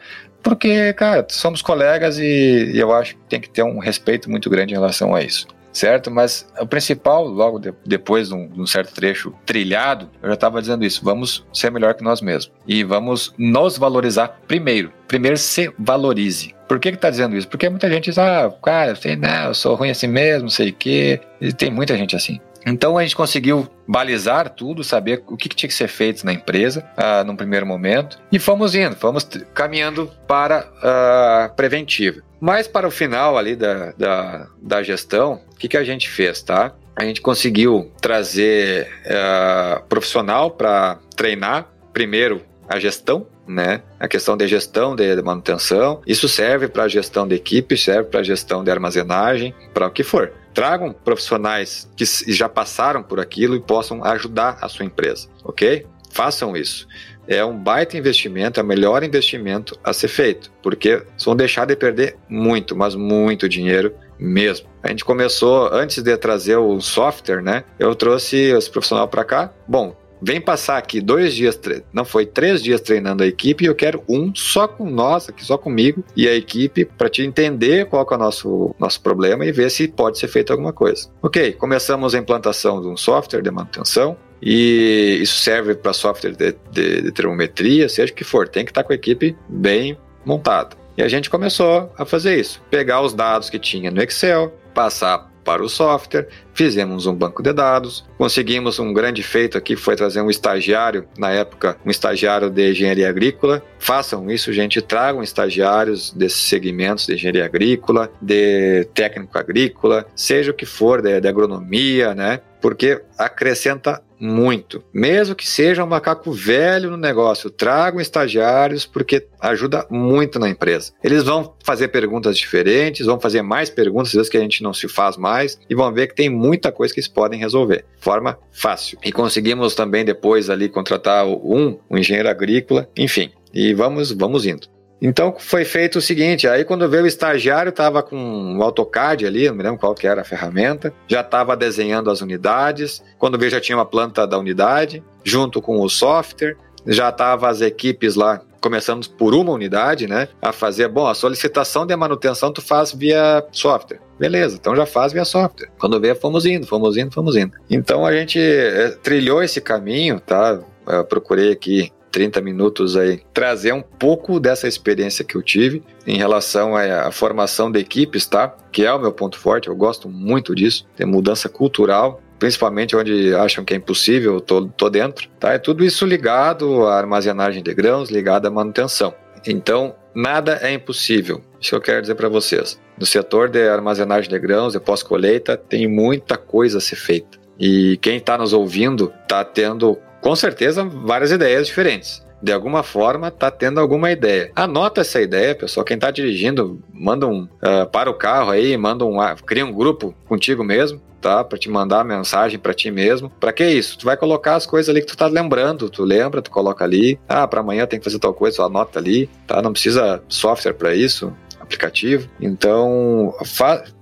Porque, 0.45 0.93
cara, 0.93 1.27
somos 1.31 1.63
colegas 1.63 2.19
e, 2.19 2.73
eu 2.75 2.93
acho 2.93 3.17
que 3.17 3.23
tem 3.29 3.41
que 3.41 3.49
ter 3.49 3.63
um 3.63 3.79
respeito 3.79 4.31
muito 4.31 4.49
grande 4.51 4.75
em 4.75 4.77
relação 4.77 5.15
a 5.15 5.23
isso 5.23 5.49
certo? 5.75 6.09
Mas 6.09 6.47
o 6.59 6.67
principal, 6.67 7.27
logo 7.27 7.59
de, 7.59 7.75
depois 7.85 8.29
de 8.29 8.35
um, 8.35 8.49
de 8.49 8.61
um, 8.61 8.67
certo 8.67 8.95
trecho 8.95 9.35
trilhado, 9.45 10.09
eu 10.23 10.29
já 10.29 10.35
estava 10.35 10.61
dizendo 10.61 10.85
isso: 10.85 11.05
vamos 11.05 11.45
ser 11.53 11.71
melhor 11.71 11.95
que 11.95 12.05
nós 12.05 12.21
mesmos 12.21 12.53
e 12.67 12.85
vamos 12.85 13.35
nos 13.37 13.77
valorizar 13.77 14.29
primeiro. 14.47 14.93
Primeiro 15.09 15.37
se 15.37 15.71
valorize. 15.77 16.55
Por 16.69 16.79
que 16.79 16.93
que 16.93 16.99
tá 16.99 17.11
dizendo 17.11 17.37
isso? 17.37 17.49
Porque 17.49 17.69
muita 17.69 17.91
gente 17.91 18.05
diz, 18.05 18.19
ah, 18.19 18.51
cara, 18.63 18.95
sei, 18.95 19.17
não, 19.17 19.49
eu 19.49 19.55
sou 19.55 19.75
ruim 19.75 19.91
assim 19.91 20.07
mesmo, 20.07 20.49
sei 20.49 20.71
o 20.71 20.73
quê. 20.73 21.21
E 21.41 21.53
tem 21.53 21.71
muita 21.71 21.97
gente 21.97 22.17
assim. 22.17 22.41
Então 22.67 22.97
a 22.97 23.03
gente 23.03 23.17
conseguiu 23.17 23.69
balizar 23.87 24.51
tudo, 24.51 24.83
saber 24.83 25.23
o 25.27 25.37
que, 25.37 25.49
tinha 25.49 25.69
que 25.69 25.75
ser 25.75 25.89
feito 25.89 26.25
na 26.25 26.33
empresa 26.33 26.85
uh, 26.97 27.25
num 27.25 27.37
primeiro 27.37 27.67
momento 27.67 28.19
e 28.33 28.39
fomos 28.39 28.75
indo, 28.75 28.97
fomos 28.97 29.25
caminhando 29.53 30.11
para 30.27 30.69
a 30.83 31.51
uh, 31.51 31.55
preventiva. 31.55 32.23
Mas 32.41 32.67
para 32.67 32.87
o 32.87 32.91
final 32.91 33.39
ali 33.39 33.55
da, 33.57 33.93
da, 33.93 34.47
da 34.61 34.83
gestão, 34.83 35.41
o 35.53 35.57
que, 35.57 35.69
que 35.69 35.77
a 35.77 35.85
gente 35.85 36.09
fez, 36.09 36.43
tá? 36.43 36.75
A 36.97 37.05
gente 37.05 37.21
conseguiu 37.21 37.91
trazer 38.01 38.89
uh, 39.07 39.83
profissional 39.85 40.51
para 40.51 40.99
treinar 41.17 41.69
primeiro 41.93 42.43
a 42.69 42.79
gestão, 42.79 43.27
né? 43.47 43.83
A 43.99 44.09
questão 44.09 44.37
de 44.37 44.47
gestão 44.47 44.95
de 44.95 45.21
manutenção. 45.23 46.03
Isso 46.07 46.29
serve 46.29 46.69
para 46.69 46.85
a 46.85 46.89
gestão 46.89 47.27
de 47.27 47.35
equipe, 47.35 47.77
serve 47.77 48.11
para 48.11 48.21
a 48.21 48.23
gestão 48.23 48.63
de 48.63 48.71
armazenagem, 48.71 49.55
para 49.73 49.87
o 49.87 49.91
que 49.91 50.03
for. 50.03 50.33
Tragam 50.55 50.93
profissionais 50.93 51.91
que 51.97 52.05
já 52.33 52.49
passaram 52.49 53.03
por 53.03 53.19
aquilo 53.19 53.57
e 53.57 53.61
possam 53.61 54.05
ajudar 54.05 54.57
a 54.61 54.69
sua 54.69 54.85
empresa, 54.85 55.29
ok? 55.43 55.85
Façam 56.13 56.57
isso. 56.57 56.87
É 57.27 57.45
um 57.45 57.59
baita 57.59 57.97
investimento, 57.97 58.61
é 58.61 58.63
o 58.63 58.67
melhor 58.67 59.03
investimento 59.03 59.77
a 59.83 59.93
ser 59.93 60.09
feito, 60.09 60.53
porque 60.63 61.03
vão 61.25 61.35
deixar 61.35 61.65
de 61.65 61.75
perder 61.75 62.17
muito, 62.29 62.77
mas 62.77 62.95
muito 62.95 63.49
dinheiro 63.49 63.95
mesmo. 64.19 64.69
A 64.83 64.89
gente 64.89 65.05
começou 65.05 65.73
antes 65.73 66.03
de 66.03 66.17
trazer 66.17 66.57
o 66.57 66.81
software, 66.81 67.43
né? 67.43 67.65
Eu 67.79 67.95
trouxe 67.95 68.37
esse 68.37 68.71
profissional 68.71 69.09
para 69.09 69.25
cá. 69.25 69.53
Bom, 69.67 69.97
vem 70.25 70.41
passar 70.41 70.79
aqui 70.79 71.01
dois 71.01 71.35
dias, 71.35 71.61
não 71.93 72.05
foi 72.05 72.25
três 72.25 72.63
dias 72.63 72.81
treinando 72.81 73.23
a 73.23 73.27
equipe 73.27 73.65
eu 73.65 73.75
quero 73.75 74.03
um 74.09 74.35
só 74.35 74.67
com 74.67 74.89
nós, 74.89 75.29
aqui 75.29 75.45
só 75.45 75.59
comigo 75.59 76.03
e 76.17 76.27
a 76.27 76.35
equipe 76.35 76.85
para 76.85 77.09
te 77.09 77.23
entender 77.23 77.87
qual 77.87 78.07
é 78.11 78.15
o 78.15 78.19
nosso, 78.19 78.75
nosso 78.79 79.01
problema 79.01 79.45
e 79.45 79.53
ver 79.53 79.71
se 79.71 79.87
pode 79.87 80.19
ser 80.19 80.29
feito 80.29 80.53
alguma 80.53 80.73
coisa. 80.73 81.09
Ok, 81.23 81.53
começamos 81.53 82.15
a 82.15 82.19
implantação 82.19 82.81
de 82.81 82.89
um 82.89 82.97
software 82.97 83.43
de 83.43 83.51
manutenção. 83.51 84.17
E 84.47 85.21
isso 85.23 85.39
serve 85.39 85.75
para 85.75 85.95
software 85.95 86.33
de, 86.33 86.55
de, 86.71 87.03
de 87.03 87.13
termometria, 87.13 87.89
seja 87.89 88.13
o 88.13 88.15
que 88.15 88.25
for, 88.25 88.47
tem 88.47 88.63
que 88.63 88.71
estar 88.71 88.83
tá 88.83 88.87
com 88.87 88.93
a 88.93 88.97
equipe 88.97 89.35
bem 89.49 89.97
montada. 90.23 90.77
E 90.99 91.03
a 91.03 91.09
gente 91.09 91.31
começou 91.31 91.91
a 91.97 92.05
fazer 92.05 92.39
isso, 92.39 92.61
pegar 92.71 93.01
os 93.01 93.15
dados 93.15 93.49
que 93.49 93.59
tinha 93.59 93.91
no 93.91 94.03
Excel, 94.03 94.53
passar 94.75 95.31
para 95.45 95.63
o 95.63 95.69
software, 95.69 96.29
fizemos 96.55 97.07
um 97.07 97.15
banco 97.15 97.43
de 97.43 97.53
dados, 97.53 98.05
conseguimos 98.17 98.79
um 98.79 98.93
grande 98.93 99.23
feito 99.23 99.59
aqui, 99.59 99.77
foi 99.77 99.97
trazer 99.97 100.23
um 100.23 100.31
estagiário, 100.31 101.07
na 101.19 101.31
época, 101.31 101.77
um 101.85 101.91
estagiário 101.91 102.49
de 102.49 102.71
engenharia 102.71 103.09
agrícola. 103.09 103.63
Façam 103.79 104.31
isso, 104.31 104.53
gente, 104.53 104.81
tragam 104.81 105.23
estagiários 105.23 106.13
desses 106.13 106.43
segmentos 106.43 107.07
de 107.07 107.15
engenharia 107.15 107.45
agrícola, 107.45 108.11
de 108.23 108.85
técnico 108.95 109.37
agrícola, 109.37 110.07
seja 110.15 110.53
o 110.53 110.55
que 110.55 110.65
for, 110.65 111.03
de, 111.03 111.21
de 111.21 111.29
agronomia, 111.29 112.15
né? 112.15 112.41
Porque 112.61 113.03
acrescenta 113.19 114.01
muito. 114.25 114.83
Mesmo 114.93 115.35
que 115.35 115.47
seja 115.47 115.85
um 115.85 115.87
macaco 115.87 116.33
velho 116.33 116.91
no 116.91 116.97
negócio, 116.97 117.51
tragam 117.51 118.01
estagiários 118.01 118.87
porque 118.87 119.27
ajuda 119.41 119.87
muito 119.91 120.39
na 120.39 120.49
empresa. 120.49 120.93
Eles 121.03 121.25
vão 121.25 121.55
fazer 121.63 121.89
perguntas 121.89 122.39
diferentes, 122.39 123.07
vão 123.07 123.21
fazer 123.21 123.43
mais 123.43 123.69
perguntas, 123.69 124.09
às 124.09 124.15
vezes 124.15 124.29
que 124.31 124.39
a 124.39 124.41
gente 124.41 124.63
não 124.63 124.73
se 124.73 124.89
faz 124.89 125.17
mais, 125.17 125.59
e 125.69 125.75
vão 125.75 125.93
ver 125.93 126.09
que 126.09 126.15
tem 126.15 126.31
muita 126.45 126.71
coisa 126.71 126.93
que 126.93 127.01
eles 127.01 127.09
podem 127.09 127.41
resolver. 127.41 127.85
Forma 127.99 128.39
fácil. 128.53 128.99
E 129.03 129.11
conseguimos 129.11 129.75
também 129.75 130.05
depois 130.05 130.51
ali 130.51 130.69
contratar 130.69 131.27
um, 131.27 131.79
um 131.91 131.99
engenheiro 131.99 132.29
agrícola, 132.29 132.89
enfim. 132.97 133.31
E 133.53 133.73
vamos, 133.73 134.13
vamos 134.13 134.45
indo. 134.45 134.67
Então 135.01 135.35
foi 135.39 135.65
feito 135.65 135.99
o 135.99 136.01
seguinte, 136.01 136.49
aí 136.49 136.65
quando 136.65 136.89
veio 136.89 137.05
o 137.05 137.07
estagiário 137.07 137.71
estava 137.71 138.03
com 138.03 138.17
um 138.17 138.63
AutoCAD 138.63 139.27
ali, 139.27 139.49
não 139.49 139.55
me 139.55 139.63
lembro 139.63 139.79
qual 139.79 139.95
que 139.95 140.07
era 140.07 140.23
a 140.23 140.25
ferramenta, 140.25 140.95
já 141.07 141.21
estava 141.21 141.57
desenhando 141.57 142.11
as 142.11 142.21
unidades, 142.21 143.03
quando 143.19 143.39
veio 143.39 143.51
já 143.51 143.61
tinha 143.61 143.77
uma 143.77 143.85
planta 143.85 144.27
da 144.27 144.39
unidade, 144.39 145.03
junto 145.23 145.61
com 145.61 145.81
o 145.81 145.89
software, 145.91 146.57
já 146.87 147.11
estava 147.11 147.49
as 147.49 147.61
equipes 147.61 148.15
lá 148.15 148.41
começamos 148.65 149.07
por 149.07 149.35
uma 149.35 149.53
unidade, 149.53 150.07
né, 150.07 150.27
a 150.41 150.51
fazer, 150.51 150.89
bom, 150.89 151.07
a 151.07 151.13
solicitação 151.13 151.85
de 151.85 151.95
manutenção 151.95 152.51
tu 152.51 152.63
faz 152.63 152.95
via 152.95 153.47
software. 153.53 154.01
Beleza, 154.19 154.57
então 154.57 154.77
já 154.77 154.87
faz 154.87 155.13
via 155.13 155.25
software. 155.25 155.69
Quando 155.79 156.01
vê, 156.01 156.15
fomos 156.15 156.47
indo, 156.47 156.67
fomos 156.67 156.97
indo, 156.97 157.13
fomos 157.13 157.37
indo. 157.37 157.53
Então 157.69 158.07
a 158.07 158.13
gente 158.13 158.39
é, 158.39 158.91
trilhou 158.91 159.43
esse 159.43 159.61
caminho, 159.61 160.21
tá? 160.21 160.61
Eu 160.87 161.05
procurei 161.05 161.53
aqui 161.53 161.91
30 162.15 162.41
minutos 162.41 162.97
aí, 162.97 163.21
trazer 163.33 163.73
um 163.73 163.83
pouco 163.83 164.39
dessa 164.39 164.69
experiência 164.69 165.25
que 165.25 165.35
eu 165.35 165.43
tive 165.43 165.83
em 166.07 166.17
relação 166.17 166.77
à, 166.77 167.11
formação 167.11 167.73
de 167.73 167.81
equipes, 167.81 168.25
tá? 168.25 168.55
Que 168.71 168.85
é 168.85 168.93
o 168.93 169.01
meu 169.01 169.11
ponto 169.11 169.37
forte, 169.37 169.67
eu 169.67 169.75
gosto 169.75 170.09
muito 170.09 170.55
disso, 170.55 170.87
tem 170.95 171.05
mudança 171.05 171.49
cultural, 171.49 172.23
principalmente 172.39 172.95
onde 172.95 173.35
acham 173.35 173.65
que 173.65 173.75
é 173.75 173.77
impossível, 173.79 174.35
eu 174.35 174.41
tô, 174.41 174.69
tô 174.69 174.89
dentro, 174.89 175.29
tá? 175.41 175.55
É 175.55 175.59
tudo 175.59 175.85
isso 175.85 176.07
ligado 176.07 176.87
à 176.87 176.97
armazenagem 176.97 177.65
de 177.65 177.75
grãos, 177.75 178.11
ligado 178.11 178.47
à 178.47 178.51
manutenção. 178.51 179.13
Então, 179.47 179.95
nada 180.15 180.59
é 180.63 180.73
impossível. 180.73 181.43
Isso 181.61 181.71
que 181.71 181.77
eu 181.77 181.81
quero 181.81 182.01
dizer 182.01 182.15
para 182.15 182.29
vocês. 182.29 182.81
No 182.99 183.07
setor 183.07 183.49
de 183.49 183.69
armazenagem 183.69 184.31
de 184.31 184.39
grãos, 184.39 184.73
de 184.73 184.81
pós-colheita, 184.81 185.57
tem 185.57 185.89
muita 185.89 186.37
coisa 186.37 186.79
a 186.79 186.81
ser 186.81 186.97
feita. 186.97 187.39
E 187.59 187.99
quem 187.99 188.17
está 188.17 188.37
nos 188.39 188.53
ouvindo 188.53 189.13
está 189.23 189.45
tendo 189.45 189.99
com 190.21 190.35
certeza 190.35 190.85
várias 190.85 191.31
ideias 191.31 191.67
diferentes. 191.67 192.25
De 192.43 192.53
alguma 192.53 192.83
forma, 192.83 193.31
tá 193.31 193.51
tendo 193.51 193.81
alguma 193.81 194.11
ideia. 194.13 194.51
Anota 194.55 195.01
essa 195.01 195.21
ideia, 195.21 195.55
pessoal. 195.55 195.85
Quem 195.85 195.99
tá 195.99 196.11
dirigindo, 196.11 196.83
manda 196.93 197.27
um. 197.27 197.45
Uh, 197.45 197.87
para 197.91 198.11
o 198.11 198.15
carro 198.15 198.51
aí, 198.51 198.77
manda 198.77 199.05
um. 199.05 199.19
Uh, 199.19 199.35
cria 199.47 199.65
um 199.65 199.73
grupo 199.73 200.15
contigo 200.29 200.63
mesmo, 200.63 201.01
tá? 201.25 201.43
Para 201.43 201.59
te 201.59 201.71
mandar 201.71 202.01
a 202.01 202.05
mensagem 202.05 202.59
para 202.59 202.75
ti 202.75 202.91
mesmo. 202.91 203.31
Para 203.41 203.51
que 203.51 203.67
isso? 203.67 203.97
Tu 203.99 204.05
vai 204.05 204.15
colocar 204.15 204.57
as 204.57 204.67
coisas 204.67 204.91
ali 204.91 205.01
que 205.01 205.07
tu 205.07 205.17
tá 205.17 205.27
lembrando. 205.27 205.89
Tu 205.89 206.05
lembra, 206.05 206.43
tu 206.43 206.51
coloca 206.51 206.85
ali. 206.85 207.19
Ah, 207.27 207.49
para 207.49 207.61
amanhã 207.61 207.87
tem 207.87 207.99
que 207.99 208.05
fazer 208.05 208.19
tal 208.19 208.35
coisa, 208.35 208.59
tu 208.59 208.63
anota 208.63 208.99
ali, 208.99 209.29
tá? 209.47 209.63
Não 209.63 209.73
precisa 209.73 210.23
software 210.29 210.75
para 210.75 210.95
isso 210.95 211.33
aplicativo. 211.59 212.29
Então, 212.39 213.35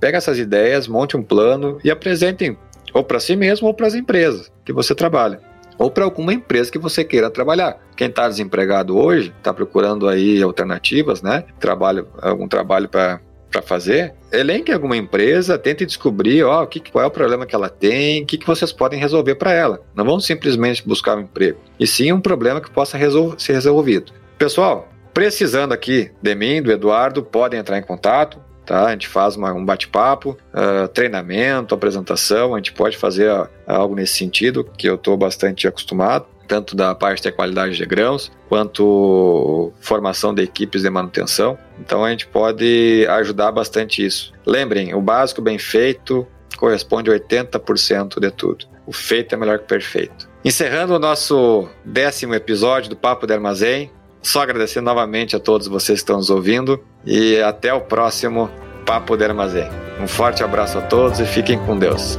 pega 0.01 0.19
essas 0.19 0.37
ideias, 0.37 0.89
monte 0.89 1.17
um 1.17 1.23
plano 1.23 1.79
e 1.85 1.93
apresentem 1.93 2.59
ou 2.93 3.05
para 3.05 3.21
si 3.21 3.37
mesmo 3.37 3.69
ou 3.69 3.75
para 3.75 3.87
as 3.87 3.95
empresas 3.95 4.51
que 4.65 4.73
você 4.73 4.97
trabalha 4.97 5.41
ou 5.79 5.91
para 5.91 6.05
alguma 6.05 6.35
empresa 6.35 6.71
que 6.71 6.79
você 6.79 7.05
queira 7.05 7.31
trabalhar. 7.31 7.79
Quem 7.97 8.09
está 8.09 8.29
desempregado 8.29 8.97
hoje, 8.97 9.33
está 9.39 9.55
procurando 9.55 10.09
aí 10.09 10.43
alternativas, 10.43 11.23
né? 11.23 11.45
Trabalho, 11.59 12.09
algum 12.21 12.49
trabalho 12.49 12.89
para 12.89 13.21
para 13.53 13.63
fazer, 13.63 14.15
elenque 14.33 14.73
alguma 14.73 14.97
empresa, 14.97 15.59
tente 15.59 15.87
descobrir 15.87 16.43
ó, 16.43 16.65
que, 16.67 16.81
qual 16.81 17.05
é 17.05 17.07
o 17.07 17.11
problema 17.11 17.47
que 17.47 17.55
ela 17.55 17.69
tem, 17.69 18.23
o 18.23 18.27
que, 18.27 18.39
que 18.39 18.47
vocês 18.47 18.73
podem 18.73 18.99
resolver 18.99 19.35
para 19.35 19.53
ela. 19.53 19.83
Não 19.95 20.05
vão 20.05 20.19
simplesmente 20.19 20.87
buscar 20.87 21.17
um 21.17 21.21
emprego, 21.21 21.59
e 21.79 21.87
sim 21.87 22.11
um 22.11 22.21
problema 22.21 22.61
que 22.61 22.71
possa 22.71 22.97
resol 22.97 23.39
ser 23.39 23.53
resolvido. 23.53 24.13
Pessoal, 24.39 24.89
precisando 25.13 25.73
aqui 25.73 26.11
de 26.21 26.35
mim, 26.35 26.63
do 26.63 26.73
Eduardo, 26.73 27.23
podem 27.23 27.61
entrar 27.61 27.79
em 27.79 27.83
contato 27.83 28.41
tá? 28.65 28.87
A 28.87 28.91
gente 28.93 29.09
faz 29.09 29.37
uma, 29.37 29.53
um 29.53 29.65
bate-papo, 29.65 30.37
uh, 30.55 30.89
treinamento, 30.89 31.75
apresentação, 31.75 32.55
a 32.55 32.59
gente 32.59 32.73
pode 32.73 32.97
fazer 32.97 33.31
uh, 33.31 33.49
algo 33.67 33.95
nesse 33.95 34.15
sentido, 34.15 34.65
que 34.65 34.89
eu 34.89 34.95
estou 34.95 35.17
bastante 35.17 35.67
acostumado, 35.67 36.27
tanto 36.53 36.77
da 36.77 36.95
parte 36.95 37.23
da 37.23 37.33
qualidade 37.33 37.79
de 37.79 37.87
grãos, 37.87 38.31
quanto 38.47 39.73
formação 39.81 40.35
de 40.35 40.43
equipes 40.43 40.83
de 40.83 40.91
manutenção. 40.91 41.57
Então 41.81 42.05
a 42.05 42.11
gente 42.11 42.27
pode 42.27 43.07
ajudar 43.09 43.51
bastante 43.51 44.05
isso. 44.05 44.35
Lembrem, 44.45 44.95
o 44.95 45.01
básico 45.01 45.41
bem 45.41 45.57
feito 45.59 46.27
corresponde 46.59 47.11
a 47.11 47.15
80% 47.15 48.21
de 48.21 48.31
tudo. 48.31 48.67
O 48.87 48.93
feito 48.93 49.35
é 49.35 49.39
melhor 49.39 49.61
que 49.61 49.65
o 49.65 49.67
perfeito. 49.69 50.29
Encerrando 50.45 50.95
o 50.95 50.99
nosso 50.99 51.67
décimo 51.87 52.35
episódio 52.35 52.91
do 52.91 52.97
Papo 52.97 53.27
de 53.27 53.33
Armazém, 53.33 53.91
só 54.21 54.43
agradecer 54.43 54.83
novamente 54.83 55.35
a 55.35 55.41
todos 55.41 55.67
vocês 55.69 56.01
que 56.01 56.03
estão 56.03 56.19
nos 56.19 56.29
ouvindo 56.29 56.85
e 57.03 57.41
até 57.41 57.73
o 57.73 57.81
próximo 57.81 58.51
Papo 58.85 59.17
de 59.17 59.25
Armazém. 59.25 59.71
Um 59.99 60.07
forte 60.07 60.45
abraço 60.45 60.77
a 60.77 60.83
todos 60.83 61.19
e 61.19 61.25
fiquem 61.25 61.59
com 61.65 61.79
Deus. 61.79 62.19